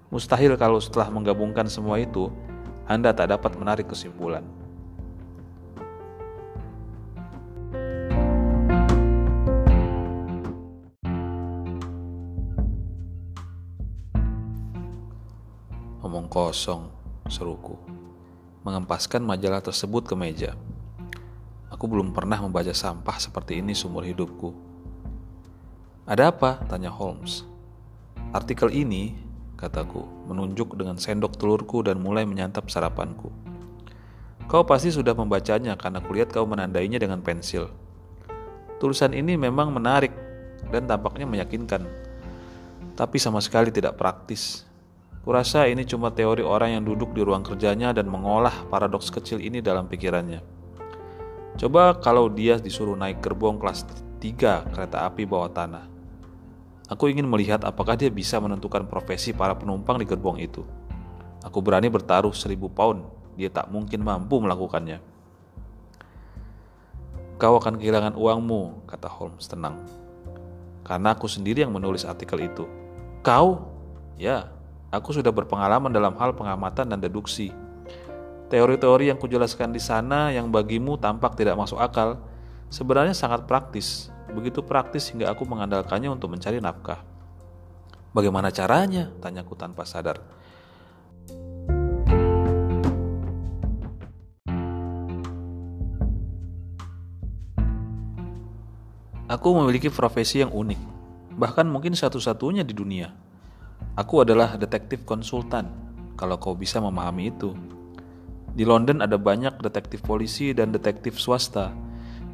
Mustahil 0.09 0.57
kalau 0.57 0.81
setelah 0.81 1.13
menggabungkan 1.13 1.69
semua 1.69 2.01
itu, 2.01 2.33
anda 2.89 3.13
tak 3.13 3.29
dapat 3.37 3.53
menarik 3.61 3.93
kesimpulan. 3.93 4.41
Omong 16.01 16.33
kosong, 16.33 16.89
seruku. 17.29 17.77
Mengempaskan 18.65 19.21
majalah 19.21 19.61
tersebut 19.61 20.09
ke 20.09 20.17
meja. 20.17 20.57
Aku 21.69 21.85
belum 21.85 22.17
pernah 22.17 22.41
membaca 22.41 22.73
sampah 22.73 23.21
seperti 23.21 23.61
ini 23.61 23.77
seumur 23.77 24.01
hidupku. 24.09 24.57
Ada 26.09 26.33
apa? 26.33 26.65
Tanya 26.65 26.89
Holmes. 26.89 27.45
Artikel 28.33 28.73
ini 28.73 29.28
kataku, 29.59 30.07
menunjuk 30.31 30.79
dengan 30.79 30.95
sendok 30.95 31.35
telurku 31.35 31.83
dan 31.83 31.99
mulai 31.99 32.23
menyantap 32.23 32.71
sarapanku. 32.71 33.35
Kau 34.47 34.63
pasti 34.65 34.95
sudah 34.95 35.13
membacanya 35.13 35.75
karena 35.75 35.99
kulihat 36.01 36.31
kau 36.31 36.47
menandainya 36.47 36.97
dengan 37.03 37.21
pensil. 37.21 37.69
Tulisan 38.79 39.11
ini 39.13 39.35
memang 39.35 39.75
menarik 39.75 40.15
dan 40.71 40.87
tampaknya 40.87 41.27
meyakinkan, 41.27 41.83
tapi 42.95 43.19
sama 43.19 43.43
sekali 43.43 43.75
tidak 43.75 43.99
praktis. 43.99 44.63
Kurasa 45.27 45.69
ini 45.69 45.85
cuma 45.85 46.15
teori 46.15 46.41
orang 46.41 46.79
yang 46.79 46.85
duduk 46.87 47.13
di 47.13 47.21
ruang 47.21 47.45
kerjanya 47.45 47.93
dan 47.93 48.09
mengolah 48.09 48.65
paradoks 48.73 49.13
kecil 49.13 49.43
ini 49.43 49.61
dalam 49.61 49.85
pikirannya. 49.85 50.41
Coba 51.59 51.99
kalau 51.99 52.31
dia 52.31 52.57
disuruh 52.57 52.95
naik 52.95 53.19
gerbong 53.19 53.59
kelas 53.59 53.83
3 54.23 54.73
kereta 54.73 55.05
api 55.05 55.27
bawah 55.27 55.51
tanah. 55.51 55.98
Aku 56.89 57.13
ingin 57.13 57.29
melihat 57.29 57.61
apakah 57.69 58.01
dia 58.01 58.09
bisa 58.09 58.41
menentukan 58.41 58.89
profesi 58.89 59.37
para 59.37 59.53
penumpang 59.53 60.01
di 60.01 60.09
gerbong 60.09 60.41
itu. 60.41 60.65
Aku 61.45 61.61
berani 61.61 61.93
bertaruh 61.93 62.33
seribu 62.33 62.73
pound, 62.73 63.05
dia 63.37 63.53
tak 63.53 63.69
mungkin 63.69 64.01
mampu 64.01 64.41
melakukannya. 64.41 64.97
Kau 67.37 67.61
akan 67.61 67.77
kehilangan 67.77 68.17
uangmu, 68.17 68.89
kata 68.89 69.07
Holmes 69.07 69.47
tenang. 69.47 69.79
Karena 70.83 71.13
aku 71.13 71.29
sendiri 71.29 71.63
yang 71.63 71.77
menulis 71.77 72.09
artikel 72.09 72.41
itu. 72.41 72.65
Kau? 73.21 73.69
Ya, 74.17 74.49
aku 74.89 75.13
sudah 75.13 75.31
berpengalaman 75.31 75.93
dalam 75.93 76.17
hal 76.17 76.33
pengamatan 76.35 76.89
dan 76.89 76.99
deduksi. 76.99 77.53
Teori-teori 78.49 79.13
yang 79.13 79.21
kujelaskan 79.21 79.77
di 79.77 79.79
sana 79.79 80.33
yang 80.33 80.49
bagimu 80.49 80.97
tampak 80.97 81.37
tidak 81.37 81.55
masuk 81.55 81.77
akal, 81.79 82.17
sebenarnya 82.73 83.13
sangat 83.13 83.45
praktis 83.45 84.09
Begitu 84.33 84.61
praktis 84.61 85.09
hingga 85.09 85.33
aku 85.33 85.49
mengandalkannya 85.49 86.13
untuk 86.13 86.33
mencari 86.33 86.61
nafkah. 86.61 87.01
Bagaimana 88.13 88.53
caranya? 88.53 89.09
Tanyaku 89.21 89.57
tanpa 89.57 89.85
sadar. 89.89 90.21
Aku 99.29 99.53
memiliki 99.53 99.93
profesi 99.93 100.41
yang 100.41 100.49
unik, 100.49 100.81
bahkan 101.37 101.69
mungkin 101.69 101.93
satu-satunya 101.93 102.65
di 102.65 102.73
dunia. 102.73 103.13
Aku 103.93 104.25
adalah 104.25 104.57
detektif 104.57 105.05
konsultan, 105.05 105.69
kalau 106.17 106.41
kau 106.41 106.57
bisa 106.57 106.81
memahami 106.81 107.29
itu. 107.29 107.53
Di 108.57 108.65
London 108.65 109.05
ada 109.05 109.21
banyak 109.21 109.61
detektif 109.61 110.01
polisi 110.01 110.57
dan 110.57 110.73
detektif 110.73 111.21
swasta 111.21 111.77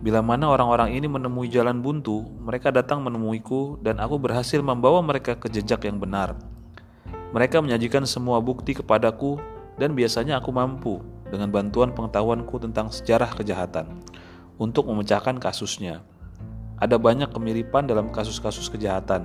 Bila 0.05 0.21
mana 0.21 0.53
orang-orang 0.53 0.93
ini 0.93 1.09
menemui 1.09 1.49
jalan 1.49 1.81
buntu, 1.81 2.29
mereka 2.45 2.69
datang 2.69 3.01
menemuiku 3.01 3.81
dan 3.81 3.97
aku 3.97 4.21
berhasil 4.21 4.61
membawa 4.61 5.01
mereka 5.01 5.33
ke 5.33 5.49
jejak 5.49 5.89
yang 5.89 5.97
benar. 5.97 6.37
Mereka 7.33 7.65
menyajikan 7.65 8.05
semua 8.05 8.37
bukti 8.45 8.77
kepadaku 8.77 9.41
dan 9.81 9.97
biasanya 9.97 10.45
aku 10.45 10.53
mampu 10.53 11.01
dengan 11.33 11.49
bantuan 11.49 11.97
pengetahuanku 11.97 12.53
tentang 12.61 12.93
sejarah 12.93 13.33
kejahatan 13.33 13.89
untuk 14.61 14.85
memecahkan 14.93 15.41
kasusnya. 15.41 16.05
Ada 16.77 17.01
banyak 17.01 17.33
kemiripan 17.33 17.89
dalam 17.89 18.13
kasus-kasus 18.13 18.69
kejahatan 18.69 19.25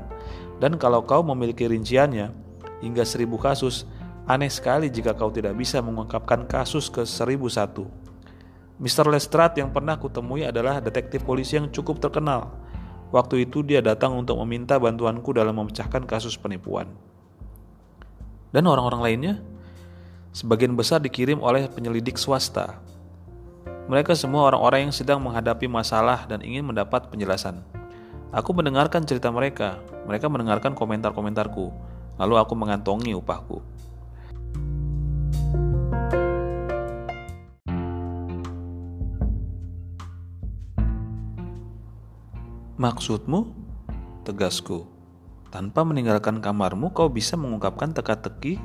dan 0.64 0.80
kalau 0.80 1.04
kau 1.04 1.20
memiliki 1.28 1.68
rinciannya 1.68 2.32
hingga 2.80 3.04
seribu 3.04 3.36
kasus, 3.36 3.84
aneh 4.32 4.48
sekali 4.48 4.88
jika 4.88 5.12
kau 5.12 5.28
tidak 5.28 5.60
bisa 5.60 5.84
mengungkapkan 5.84 6.48
kasus 6.48 6.88
ke 6.88 7.04
seribu 7.04 7.52
satu. 7.52 7.84
Mr. 8.80 9.12
Lestrade 9.12 9.60
yang 9.60 9.76
pernah 9.76 10.00
kutemui 10.00 10.48
adalah 10.48 10.80
detektif 10.80 11.28
polisi 11.28 11.60
yang 11.60 11.68
cukup 11.68 12.00
terkenal. 12.00 12.56
Waktu 13.12 13.44
itu 13.44 13.60
dia 13.60 13.84
datang 13.84 14.16
untuk 14.16 14.40
meminta 14.40 14.80
bantuanku 14.80 15.36
dalam 15.36 15.52
memecahkan 15.60 16.08
kasus 16.08 16.40
penipuan. 16.40 16.88
Dan 18.56 18.64
orang-orang 18.72 19.02
lainnya? 19.04 19.36
Sebagian 20.32 20.80
besar 20.80 21.04
dikirim 21.04 21.44
oleh 21.44 21.68
penyelidik 21.68 22.16
swasta. 22.16 22.80
Mereka 23.92 24.16
semua 24.16 24.48
orang-orang 24.48 24.88
yang 24.88 24.96
sedang 24.96 25.20
menghadapi 25.20 25.66
masalah 25.68 26.24
dan 26.30 26.40
ingin 26.40 26.64
mendapat 26.64 27.10
penjelasan. 27.12 27.60
Aku 28.30 28.54
mendengarkan 28.54 29.04
cerita 29.04 29.34
mereka, 29.34 29.82
mereka 30.06 30.30
mendengarkan 30.30 30.78
komentar-komentarku, 30.78 31.74
lalu 32.22 32.36
aku 32.38 32.54
mengantongi 32.54 33.18
upahku. 33.18 33.60
Maksudmu? 42.80 43.52
Tegasku. 44.24 44.88
Tanpa 45.52 45.84
meninggalkan 45.84 46.40
kamarmu, 46.40 46.96
kau 46.96 47.12
bisa 47.12 47.36
mengungkapkan 47.36 47.92
teka-teki 47.92 48.56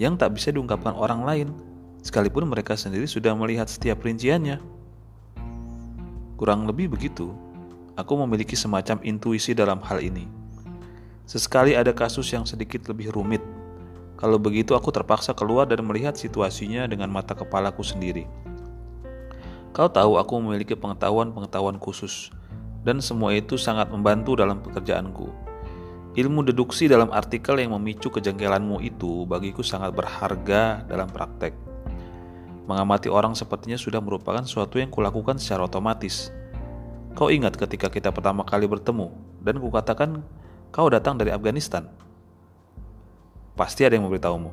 yang 0.00 0.16
tak 0.16 0.32
bisa 0.32 0.48
diungkapkan 0.56 0.96
orang 0.96 1.20
lain, 1.20 1.48
sekalipun 2.00 2.48
mereka 2.48 2.80
sendiri 2.80 3.04
sudah 3.04 3.36
melihat 3.36 3.68
setiap 3.68 4.00
rinciannya. 4.00 4.56
Kurang 6.40 6.64
lebih 6.64 6.96
begitu, 6.96 7.36
aku 7.92 8.16
memiliki 8.24 8.56
semacam 8.56 9.04
intuisi 9.04 9.52
dalam 9.52 9.84
hal 9.84 10.00
ini. 10.00 10.24
Sesekali 11.28 11.76
ada 11.76 11.92
kasus 11.92 12.32
yang 12.32 12.48
sedikit 12.48 12.88
lebih 12.88 13.12
rumit. 13.12 13.44
Kalau 14.16 14.40
begitu, 14.40 14.72
aku 14.72 14.88
terpaksa 14.88 15.36
keluar 15.36 15.68
dan 15.68 15.84
melihat 15.84 16.16
situasinya 16.16 16.88
dengan 16.88 17.12
mata 17.12 17.36
kepalaku 17.36 17.84
sendiri. 17.84 18.24
Kau 19.76 19.92
tahu, 19.92 20.16
aku 20.16 20.40
memiliki 20.40 20.72
pengetahuan-pengetahuan 20.72 21.76
khusus 21.76 22.32
dan 22.86 23.02
semua 23.02 23.34
itu 23.34 23.58
sangat 23.58 23.90
membantu 23.90 24.38
dalam 24.38 24.62
pekerjaanku. 24.62 25.26
Ilmu 26.16 26.46
deduksi 26.46 26.86
dalam 26.86 27.10
artikel 27.10 27.58
yang 27.58 27.74
memicu 27.74 28.08
kejengkelanmu 28.08 28.78
itu 28.80 29.26
bagiku 29.26 29.60
sangat 29.66 29.92
berharga 29.92 30.86
dalam 30.86 31.10
praktek. 31.10 31.52
Mengamati 32.70 33.10
orang 33.10 33.34
sepertinya 33.34 33.76
sudah 33.76 33.98
merupakan 33.98 34.40
sesuatu 34.46 34.78
yang 34.78 34.88
kulakukan 34.88 35.36
secara 35.36 35.66
otomatis. 35.66 36.30
Kau 37.18 37.28
ingat 37.28 37.58
ketika 37.58 37.90
kita 37.90 38.14
pertama 38.14 38.46
kali 38.46 38.70
bertemu 38.70 39.12
dan 39.42 39.58
kukatakan 39.58 40.22
kau 40.70 40.86
datang 40.86 41.18
dari 41.18 41.34
Afghanistan? 41.34 41.90
Pasti 43.58 43.82
ada 43.82 43.98
yang 43.98 44.06
memberitahumu. 44.06 44.52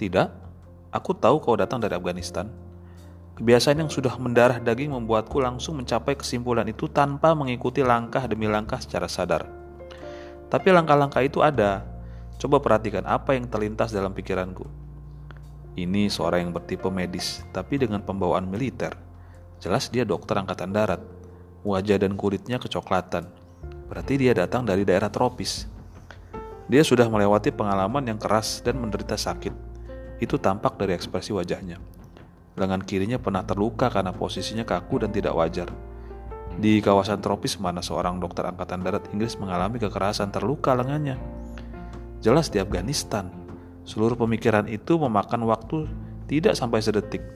Tidak, 0.00 0.28
aku 0.90 1.10
tahu 1.12 1.38
kau 1.44 1.54
datang 1.54 1.78
dari 1.78 1.92
Afghanistan. 1.92 2.50
Kebiasaan 3.40 3.80
yang 3.80 3.88
sudah 3.88 4.20
mendarah 4.20 4.60
daging 4.60 4.92
membuatku 4.92 5.40
langsung 5.40 5.80
mencapai 5.80 6.12
kesimpulan 6.12 6.68
itu 6.68 6.92
tanpa 6.92 7.32
mengikuti 7.32 7.80
langkah 7.80 8.28
demi 8.28 8.44
langkah 8.44 8.76
secara 8.76 9.08
sadar. 9.08 9.48
Tapi 10.52 10.68
langkah-langkah 10.68 11.24
itu 11.24 11.40
ada. 11.40 11.88
Coba 12.36 12.60
perhatikan 12.60 13.08
apa 13.08 13.32
yang 13.32 13.48
terlintas 13.48 13.96
dalam 13.96 14.12
pikiranku. 14.12 14.68
Ini 15.72 16.12
seorang 16.12 16.44
yang 16.44 16.52
bertipe 16.52 16.92
medis, 16.92 17.40
tapi 17.48 17.80
dengan 17.80 18.04
pembawaan 18.04 18.44
militer. 18.44 18.92
Jelas 19.56 19.88
dia 19.88 20.04
dokter 20.04 20.36
angkatan 20.36 20.76
darat. 20.76 21.00
Wajah 21.64 21.96
dan 21.96 22.20
kulitnya 22.20 22.60
kecoklatan. 22.60 23.24
Berarti 23.88 24.20
dia 24.20 24.36
datang 24.36 24.68
dari 24.68 24.84
daerah 24.84 25.08
tropis. 25.08 25.64
Dia 26.68 26.84
sudah 26.84 27.08
melewati 27.08 27.56
pengalaman 27.56 28.04
yang 28.04 28.20
keras 28.20 28.60
dan 28.60 28.76
menderita 28.76 29.16
sakit. 29.16 29.56
Itu 30.20 30.36
tampak 30.36 30.76
dari 30.76 30.92
ekspresi 30.92 31.32
wajahnya. 31.32 31.99
Lengan 32.58 32.82
kirinya 32.82 33.18
pernah 33.20 33.46
terluka 33.46 33.90
karena 33.90 34.10
posisinya 34.10 34.66
kaku 34.66 35.06
dan 35.06 35.10
tidak 35.14 35.36
wajar. 35.36 35.68
Di 36.58 36.82
kawasan 36.82 37.22
tropis 37.22 37.60
mana 37.62 37.78
seorang 37.84 38.18
dokter 38.18 38.42
angkatan 38.42 38.82
darat 38.82 39.06
Inggris 39.14 39.38
mengalami 39.38 39.78
kekerasan 39.78 40.34
terluka 40.34 40.74
lengannya. 40.74 41.14
Jelas 42.20 42.52
di 42.52 42.60
Afghanistan, 42.60 43.40
Seluruh 43.90 44.14
pemikiran 44.14 44.68
itu 44.68 44.94
memakan 45.00 45.50
waktu 45.50 45.88
tidak 46.28 46.54
sampai 46.54 46.78
sedetik. 46.78 47.26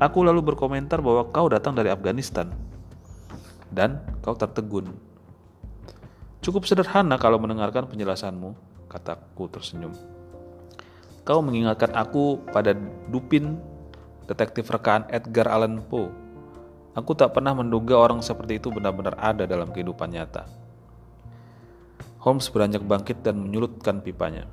Aku 0.00 0.24
lalu 0.24 0.40
berkomentar 0.40 1.04
bahwa 1.04 1.28
kau 1.28 1.52
datang 1.52 1.76
dari 1.76 1.92
Afghanistan. 1.92 2.48
Dan 3.68 4.00
kau 4.24 4.32
tertegun. 4.32 4.88
Cukup 6.40 6.64
sederhana 6.64 7.20
kalau 7.20 7.36
mendengarkan 7.36 7.86
penjelasanmu, 7.86 8.56
kataku 8.88 9.52
tersenyum. 9.52 9.92
Kau 11.28 11.44
mengingatkan 11.44 11.94
aku 11.94 12.42
pada 12.50 12.74
Dupin, 13.12 13.60
detektif 14.32 14.72
rekaan 14.72 15.04
Edgar 15.12 15.52
Allan 15.52 15.84
Poe. 15.84 16.08
Aku 16.96 17.12
tak 17.12 17.36
pernah 17.36 17.52
menduga 17.52 18.00
orang 18.00 18.24
seperti 18.24 18.56
itu 18.56 18.72
benar-benar 18.72 19.16
ada 19.20 19.44
dalam 19.44 19.68
kehidupan 19.68 20.08
nyata. 20.08 20.48
Holmes 22.24 22.48
beranjak 22.48 22.80
bangkit 22.80 23.20
dan 23.20 23.36
menyulutkan 23.36 24.00
pipanya. 24.00 24.48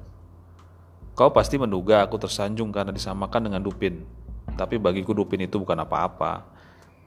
Kau 1.16 1.32
pasti 1.32 1.60
menduga 1.60 2.04
aku 2.04 2.20
tersanjung 2.20 2.72
karena 2.72 2.92
disamakan 2.92 3.52
dengan 3.52 3.64
Dupin. 3.64 4.04
Tapi 4.56 4.80
bagiku 4.80 5.16
Dupin 5.16 5.44
itu 5.44 5.60
bukan 5.60 5.84
apa-apa. 5.84 6.48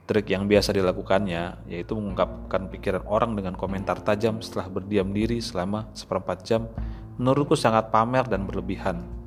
Trik 0.03 0.29
yang 0.29 0.45
biasa 0.45 0.75
dilakukannya 0.75 1.69
yaitu 1.71 1.95
mengungkapkan 1.95 2.67
pikiran 2.67 3.07
orang 3.07 3.39
dengan 3.39 3.55
komentar 3.55 4.03
tajam 4.03 4.43
setelah 4.43 4.67
berdiam 4.67 5.09
diri 5.15 5.39
selama 5.39 5.87
seperempat 5.95 6.43
jam 6.43 6.67
menurutku 7.15 7.55
sangat 7.55 7.89
pamer 7.89 8.27
dan 8.27 8.43
berlebihan. 8.43 9.22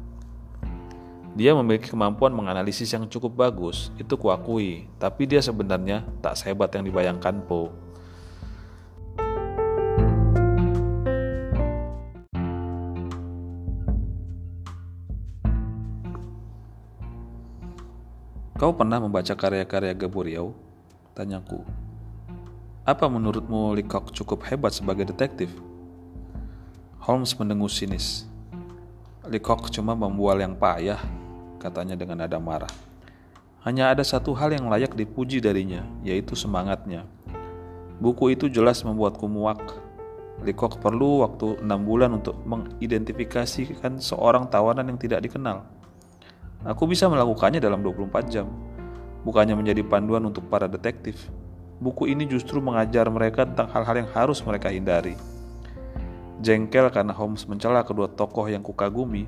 Dia 1.37 1.53
memiliki 1.53 1.93
kemampuan 1.93 2.33
menganalisis 2.33 2.89
yang 2.97 3.05
cukup 3.13 3.37
bagus, 3.37 3.93
itu 4.01 4.17
kuakui, 4.17 4.89
tapi 4.97 5.29
dia 5.29 5.45
sebenarnya 5.45 6.01
tak 6.25 6.33
sehebat 6.41 6.73
yang 6.73 6.89
dibayangkan 6.89 7.45
Po. 7.45 7.77
Kau 18.57 18.73
pernah 18.73 18.97
membaca 18.97 19.37
karya-karya 19.37 19.93
Gaboriau? 19.93 20.57
Tanyaku. 21.13 21.61
Apa 22.89 23.13
menurutmu 23.13 23.77
Leacock 23.77 24.09
cukup 24.17 24.41
hebat 24.49 24.73
sebagai 24.73 25.05
detektif? 25.13 25.53
Holmes 27.05 27.37
mendengus 27.37 27.77
sinis. 27.77 28.25
Leacock 29.29 29.69
cuma 29.69 29.93
membual 29.93 30.41
yang 30.41 30.57
payah, 30.57 30.97
katanya 31.59 31.99
dengan 31.99 32.25
nada 32.25 32.41
marah. 32.41 32.71
Hanya 33.67 33.91
ada 33.91 34.07
satu 34.07 34.31
hal 34.39 34.55
yang 34.55 34.71
layak 34.71 34.95
dipuji 34.95 35.43
darinya, 35.43 35.83
yaitu 36.07 36.39
semangatnya. 36.39 37.03
Buku 37.99 38.37
itu 38.37 38.47
jelas 38.47 38.85
membuatku 38.87 39.27
muak. 39.27 39.59
Leacock 40.45 40.79
perlu 40.79 41.25
waktu 41.25 41.59
enam 41.65 41.83
bulan 41.83 42.15
untuk 42.21 42.37
mengidentifikasikan 42.45 43.99
seorang 43.99 44.47
tawanan 44.53 44.87
yang 44.93 45.01
tidak 45.01 45.25
dikenal. 45.25 45.65
Aku 46.63 46.85
bisa 46.85 47.09
melakukannya 47.09 47.59
dalam 47.59 47.81
24 47.81 48.29
jam. 48.29 48.47
Bukannya 49.27 49.59
menjadi 49.59 49.83
panduan 49.83 50.23
untuk 50.29 50.47
para 50.47 50.71
detektif. 50.71 51.27
Buku 51.83 52.07
ini 52.07 52.29
justru 52.29 52.63
mengajar 52.63 53.09
mereka 53.11 53.49
tentang 53.49 53.73
hal-hal 53.73 54.07
yang 54.07 54.11
harus 54.15 54.39
mereka 54.45 54.71
hindari. 54.71 55.19
Jengkel 56.45 56.93
karena 56.93 57.17
Holmes 57.17 57.49
mencela 57.49 57.81
kedua 57.81 58.13
tokoh 58.13 58.45
yang 58.45 58.61
kukagumi, 58.61 59.25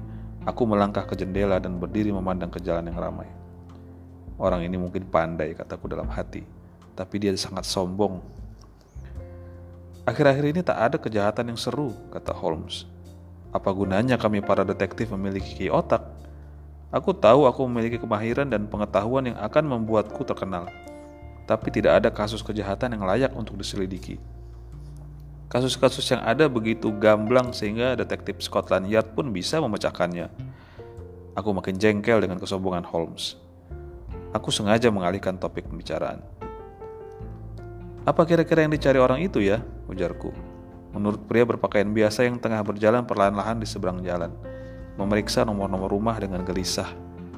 aku 0.49 0.65
melangkah 0.65 1.05
ke 1.05 1.13
jendela 1.13 1.61
dan 1.61 1.77
berdiri 1.77 2.09
memandang 2.09 2.49
ke 2.49 2.57
jalan 2.65 2.89
yang 2.89 2.97
ramai. 2.97 3.29
Orang 4.41 4.65
ini 4.65 4.81
mungkin 4.81 5.05
pandai, 5.05 5.53
kataku 5.53 5.93
dalam 5.93 6.09
hati, 6.09 6.41
tapi 6.97 7.21
dia 7.21 7.37
sangat 7.37 7.69
sombong. 7.69 8.25
Akhir-akhir 10.09 10.45
ini 10.49 10.61
tak 10.65 10.79
ada 10.81 10.97
kejahatan 10.97 11.53
yang 11.53 11.61
seru, 11.61 11.93
kata 12.09 12.33
Holmes. 12.33 12.89
Apa 13.53 13.69
gunanya 13.77 14.17
kami 14.17 14.41
para 14.41 14.65
detektif 14.65 15.13
memiliki 15.13 15.69
otak 15.69 16.01
Aku 16.89 17.13
tahu 17.13 17.45
aku 17.45 17.69
memiliki 17.69 18.01
kemahiran 18.01 18.49
dan 18.49 18.65
pengetahuan 18.65 19.29
yang 19.29 19.37
akan 19.37 19.77
membuatku 19.77 20.25
terkenal, 20.25 20.73
tapi 21.45 21.69
tidak 21.69 22.01
ada 22.01 22.09
kasus 22.09 22.41
kejahatan 22.41 22.97
yang 22.97 23.05
layak 23.05 23.29
untuk 23.37 23.61
diselidiki. 23.61 24.17
Kasus-kasus 25.49 26.05
yang 26.13 26.21
ada 26.21 26.45
begitu 26.45 26.93
gamblang 26.93 27.57
sehingga 27.57 27.97
detektif 27.97 28.45
Scotland 28.45 28.85
Yard 28.93 29.17
pun 29.17 29.33
bisa 29.33 29.57
memecahkannya. 29.65 30.29
Aku 31.33 31.57
makin 31.57 31.81
jengkel 31.81 32.21
dengan 32.21 32.37
kesombongan 32.37 32.85
Holmes. 32.85 33.41
Aku 34.37 34.53
sengaja 34.53 34.93
mengalihkan 34.93 35.41
topik 35.41 35.65
pembicaraan. 35.65 36.21
Apa 38.05 38.29
kira-kira 38.29 38.69
yang 38.69 38.73
dicari 38.77 39.01
orang 39.01 39.25
itu 39.25 39.41
ya? 39.41 39.65
Ujarku. 39.89 40.37
Menurut 40.93 41.25
pria 41.25 41.49
berpakaian 41.49 41.89
biasa 41.89 42.29
yang 42.29 42.37
tengah 42.37 42.61
berjalan 42.61 43.09
perlahan-lahan 43.09 43.61
di 43.61 43.69
seberang 43.69 44.05
jalan 44.05 44.33
memeriksa 44.99 45.47
nomor-nomor 45.47 45.89
rumah 45.89 46.19
dengan 46.19 46.43
gelisah. 46.43 46.91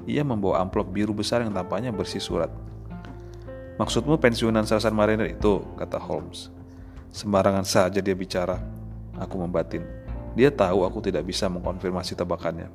Ia 0.09 0.25
membawa 0.25 0.64
amplop 0.64 0.88
biru 0.90 1.12
besar 1.12 1.44
yang 1.44 1.53
tampaknya 1.53 1.92
bersih 1.92 2.18
surat. 2.18 2.49
Maksudmu 3.77 4.16
pensiunan 4.16 4.64
Sarsan 4.64 4.96
Mariner 4.96 5.29
itu, 5.29 5.61
kata 5.77 6.01
Holmes. 6.01 6.49
Sembarangan 7.11 7.66
saja 7.66 7.99
dia 7.99 8.14
bicara. 8.14 8.62
Aku 9.18 9.35
membatin. 9.35 9.83
Dia 10.38 10.55
tahu 10.55 10.87
aku 10.87 11.03
tidak 11.03 11.27
bisa 11.27 11.51
mengkonfirmasi 11.51 12.14
tebakannya. 12.14 12.70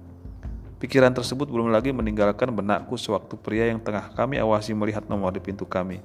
Pikiran 0.76 1.16
tersebut 1.16 1.48
belum 1.48 1.72
lagi 1.72 1.96
meninggalkan 1.96 2.52
benakku 2.52 3.00
sewaktu 3.00 3.40
pria 3.40 3.72
yang 3.72 3.80
tengah 3.80 4.12
kami 4.12 4.36
awasi 4.36 4.76
melihat 4.76 5.08
nomor 5.08 5.32
di 5.32 5.40
pintu 5.40 5.64
kami 5.64 6.04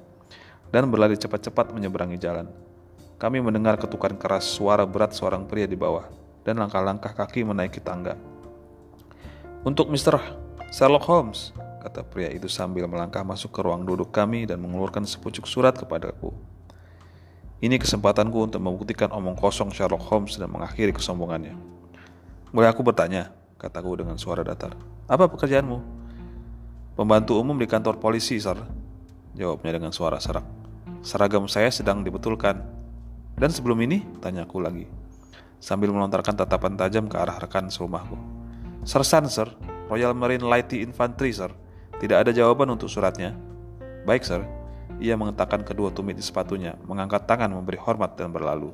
dan 0.71 0.87
berlari 0.87 1.19
cepat-cepat 1.19 1.75
menyeberangi 1.75 2.15
jalan. 2.15 2.47
Kami 3.19 3.43
mendengar 3.43 3.75
ketukan 3.75 4.15
keras 4.15 4.47
suara 4.47 4.87
berat 4.87 5.11
seorang 5.11 5.43
pria 5.43 5.67
di 5.67 5.75
bawah 5.75 6.07
dan 6.47 6.57
langkah-langkah 6.57 7.11
kaki 7.11 7.43
menaiki 7.43 7.83
tangga. 7.83 8.15
Untuk 9.61 9.91
Mr. 9.91 10.17
Sherlock 10.71 11.05
Holmes, 11.05 11.53
kata 11.83 12.01
pria 12.07 12.31
itu 12.31 12.47
sambil 12.47 12.87
melangkah 12.87 13.21
masuk 13.21 13.51
ke 13.53 13.59
ruang 13.61 13.83
duduk 13.83 14.09
kami 14.09 14.47
dan 14.47 14.57
mengeluarkan 14.63 15.03
sepucuk 15.05 15.45
surat 15.45 15.75
kepadaku. 15.75 16.33
Ini 17.61 17.77
kesempatanku 17.77 18.49
untuk 18.49 18.57
membuktikan 18.57 19.13
omong 19.13 19.37
kosong 19.37 19.69
Sherlock 19.69 20.01
Holmes 20.09 20.33
dan 20.41 20.49
mengakhiri 20.49 20.97
kesombongannya. 20.97 21.53
Boleh 22.49 22.73
aku 22.73 22.81
bertanya? 22.81 23.29
Kataku 23.61 24.01
dengan 24.01 24.17
suara 24.17 24.41
datar. 24.41 24.73
Apa 25.05 25.29
pekerjaanmu? 25.29 25.77
Pembantu 26.97 27.37
umum 27.37 27.53
di 27.61 27.69
kantor 27.69 28.01
polisi, 28.01 28.41
sir. 28.41 28.57
Jawabnya 29.37 29.77
dengan 29.77 29.93
suara 29.93 30.17
serak. 30.17 30.41
Seragam 31.05 31.45
saya 31.45 31.69
sedang 31.69 32.01
dibetulkan. 32.01 32.65
Dan 33.37 33.53
sebelum 33.53 33.77
ini? 33.85 34.01
Tanyaku 34.17 34.57
lagi. 34.57 34.85
Sambil 35.61 35.93
melontarkan 35.93 36.33
tatapan 36.33 36.73
tajam 36.73 37.05
ke 37.05 37.13
arah 37.21 37.37
rekan 37.37 37.69
serumahku. 37.69 38.17
Sersan, 38.81 39.29
Sir. 39.29 39.53
Royal 39.85 40.17
Marine 40.17 40.41
Light 40.41 40.73
Infantry, 40.73 41.29
Sir. 41.29 41.53
Tidak 42.01 42.17
ada 42.25 42.33
jawaban 42.33 42.73
untuk 42.73 42.89
suratnya. 42.89 43.37
Baik, 44.09 44.25
Sir. 44.25 44.41
Ia 45.01 45.17
mengetakkan 45.17 45.65
kedua 45.65 45.89
tumit 45.89 46.13
di 46.13 46.21
sepatunya, 46.21 46.77
mengangkat 46.85 47.25
tangan 47.25 47.49
memberi 47.49 47.81
hormat 47.81 48.13
dan 48.13 48.29
berlalu. 48.29 48.69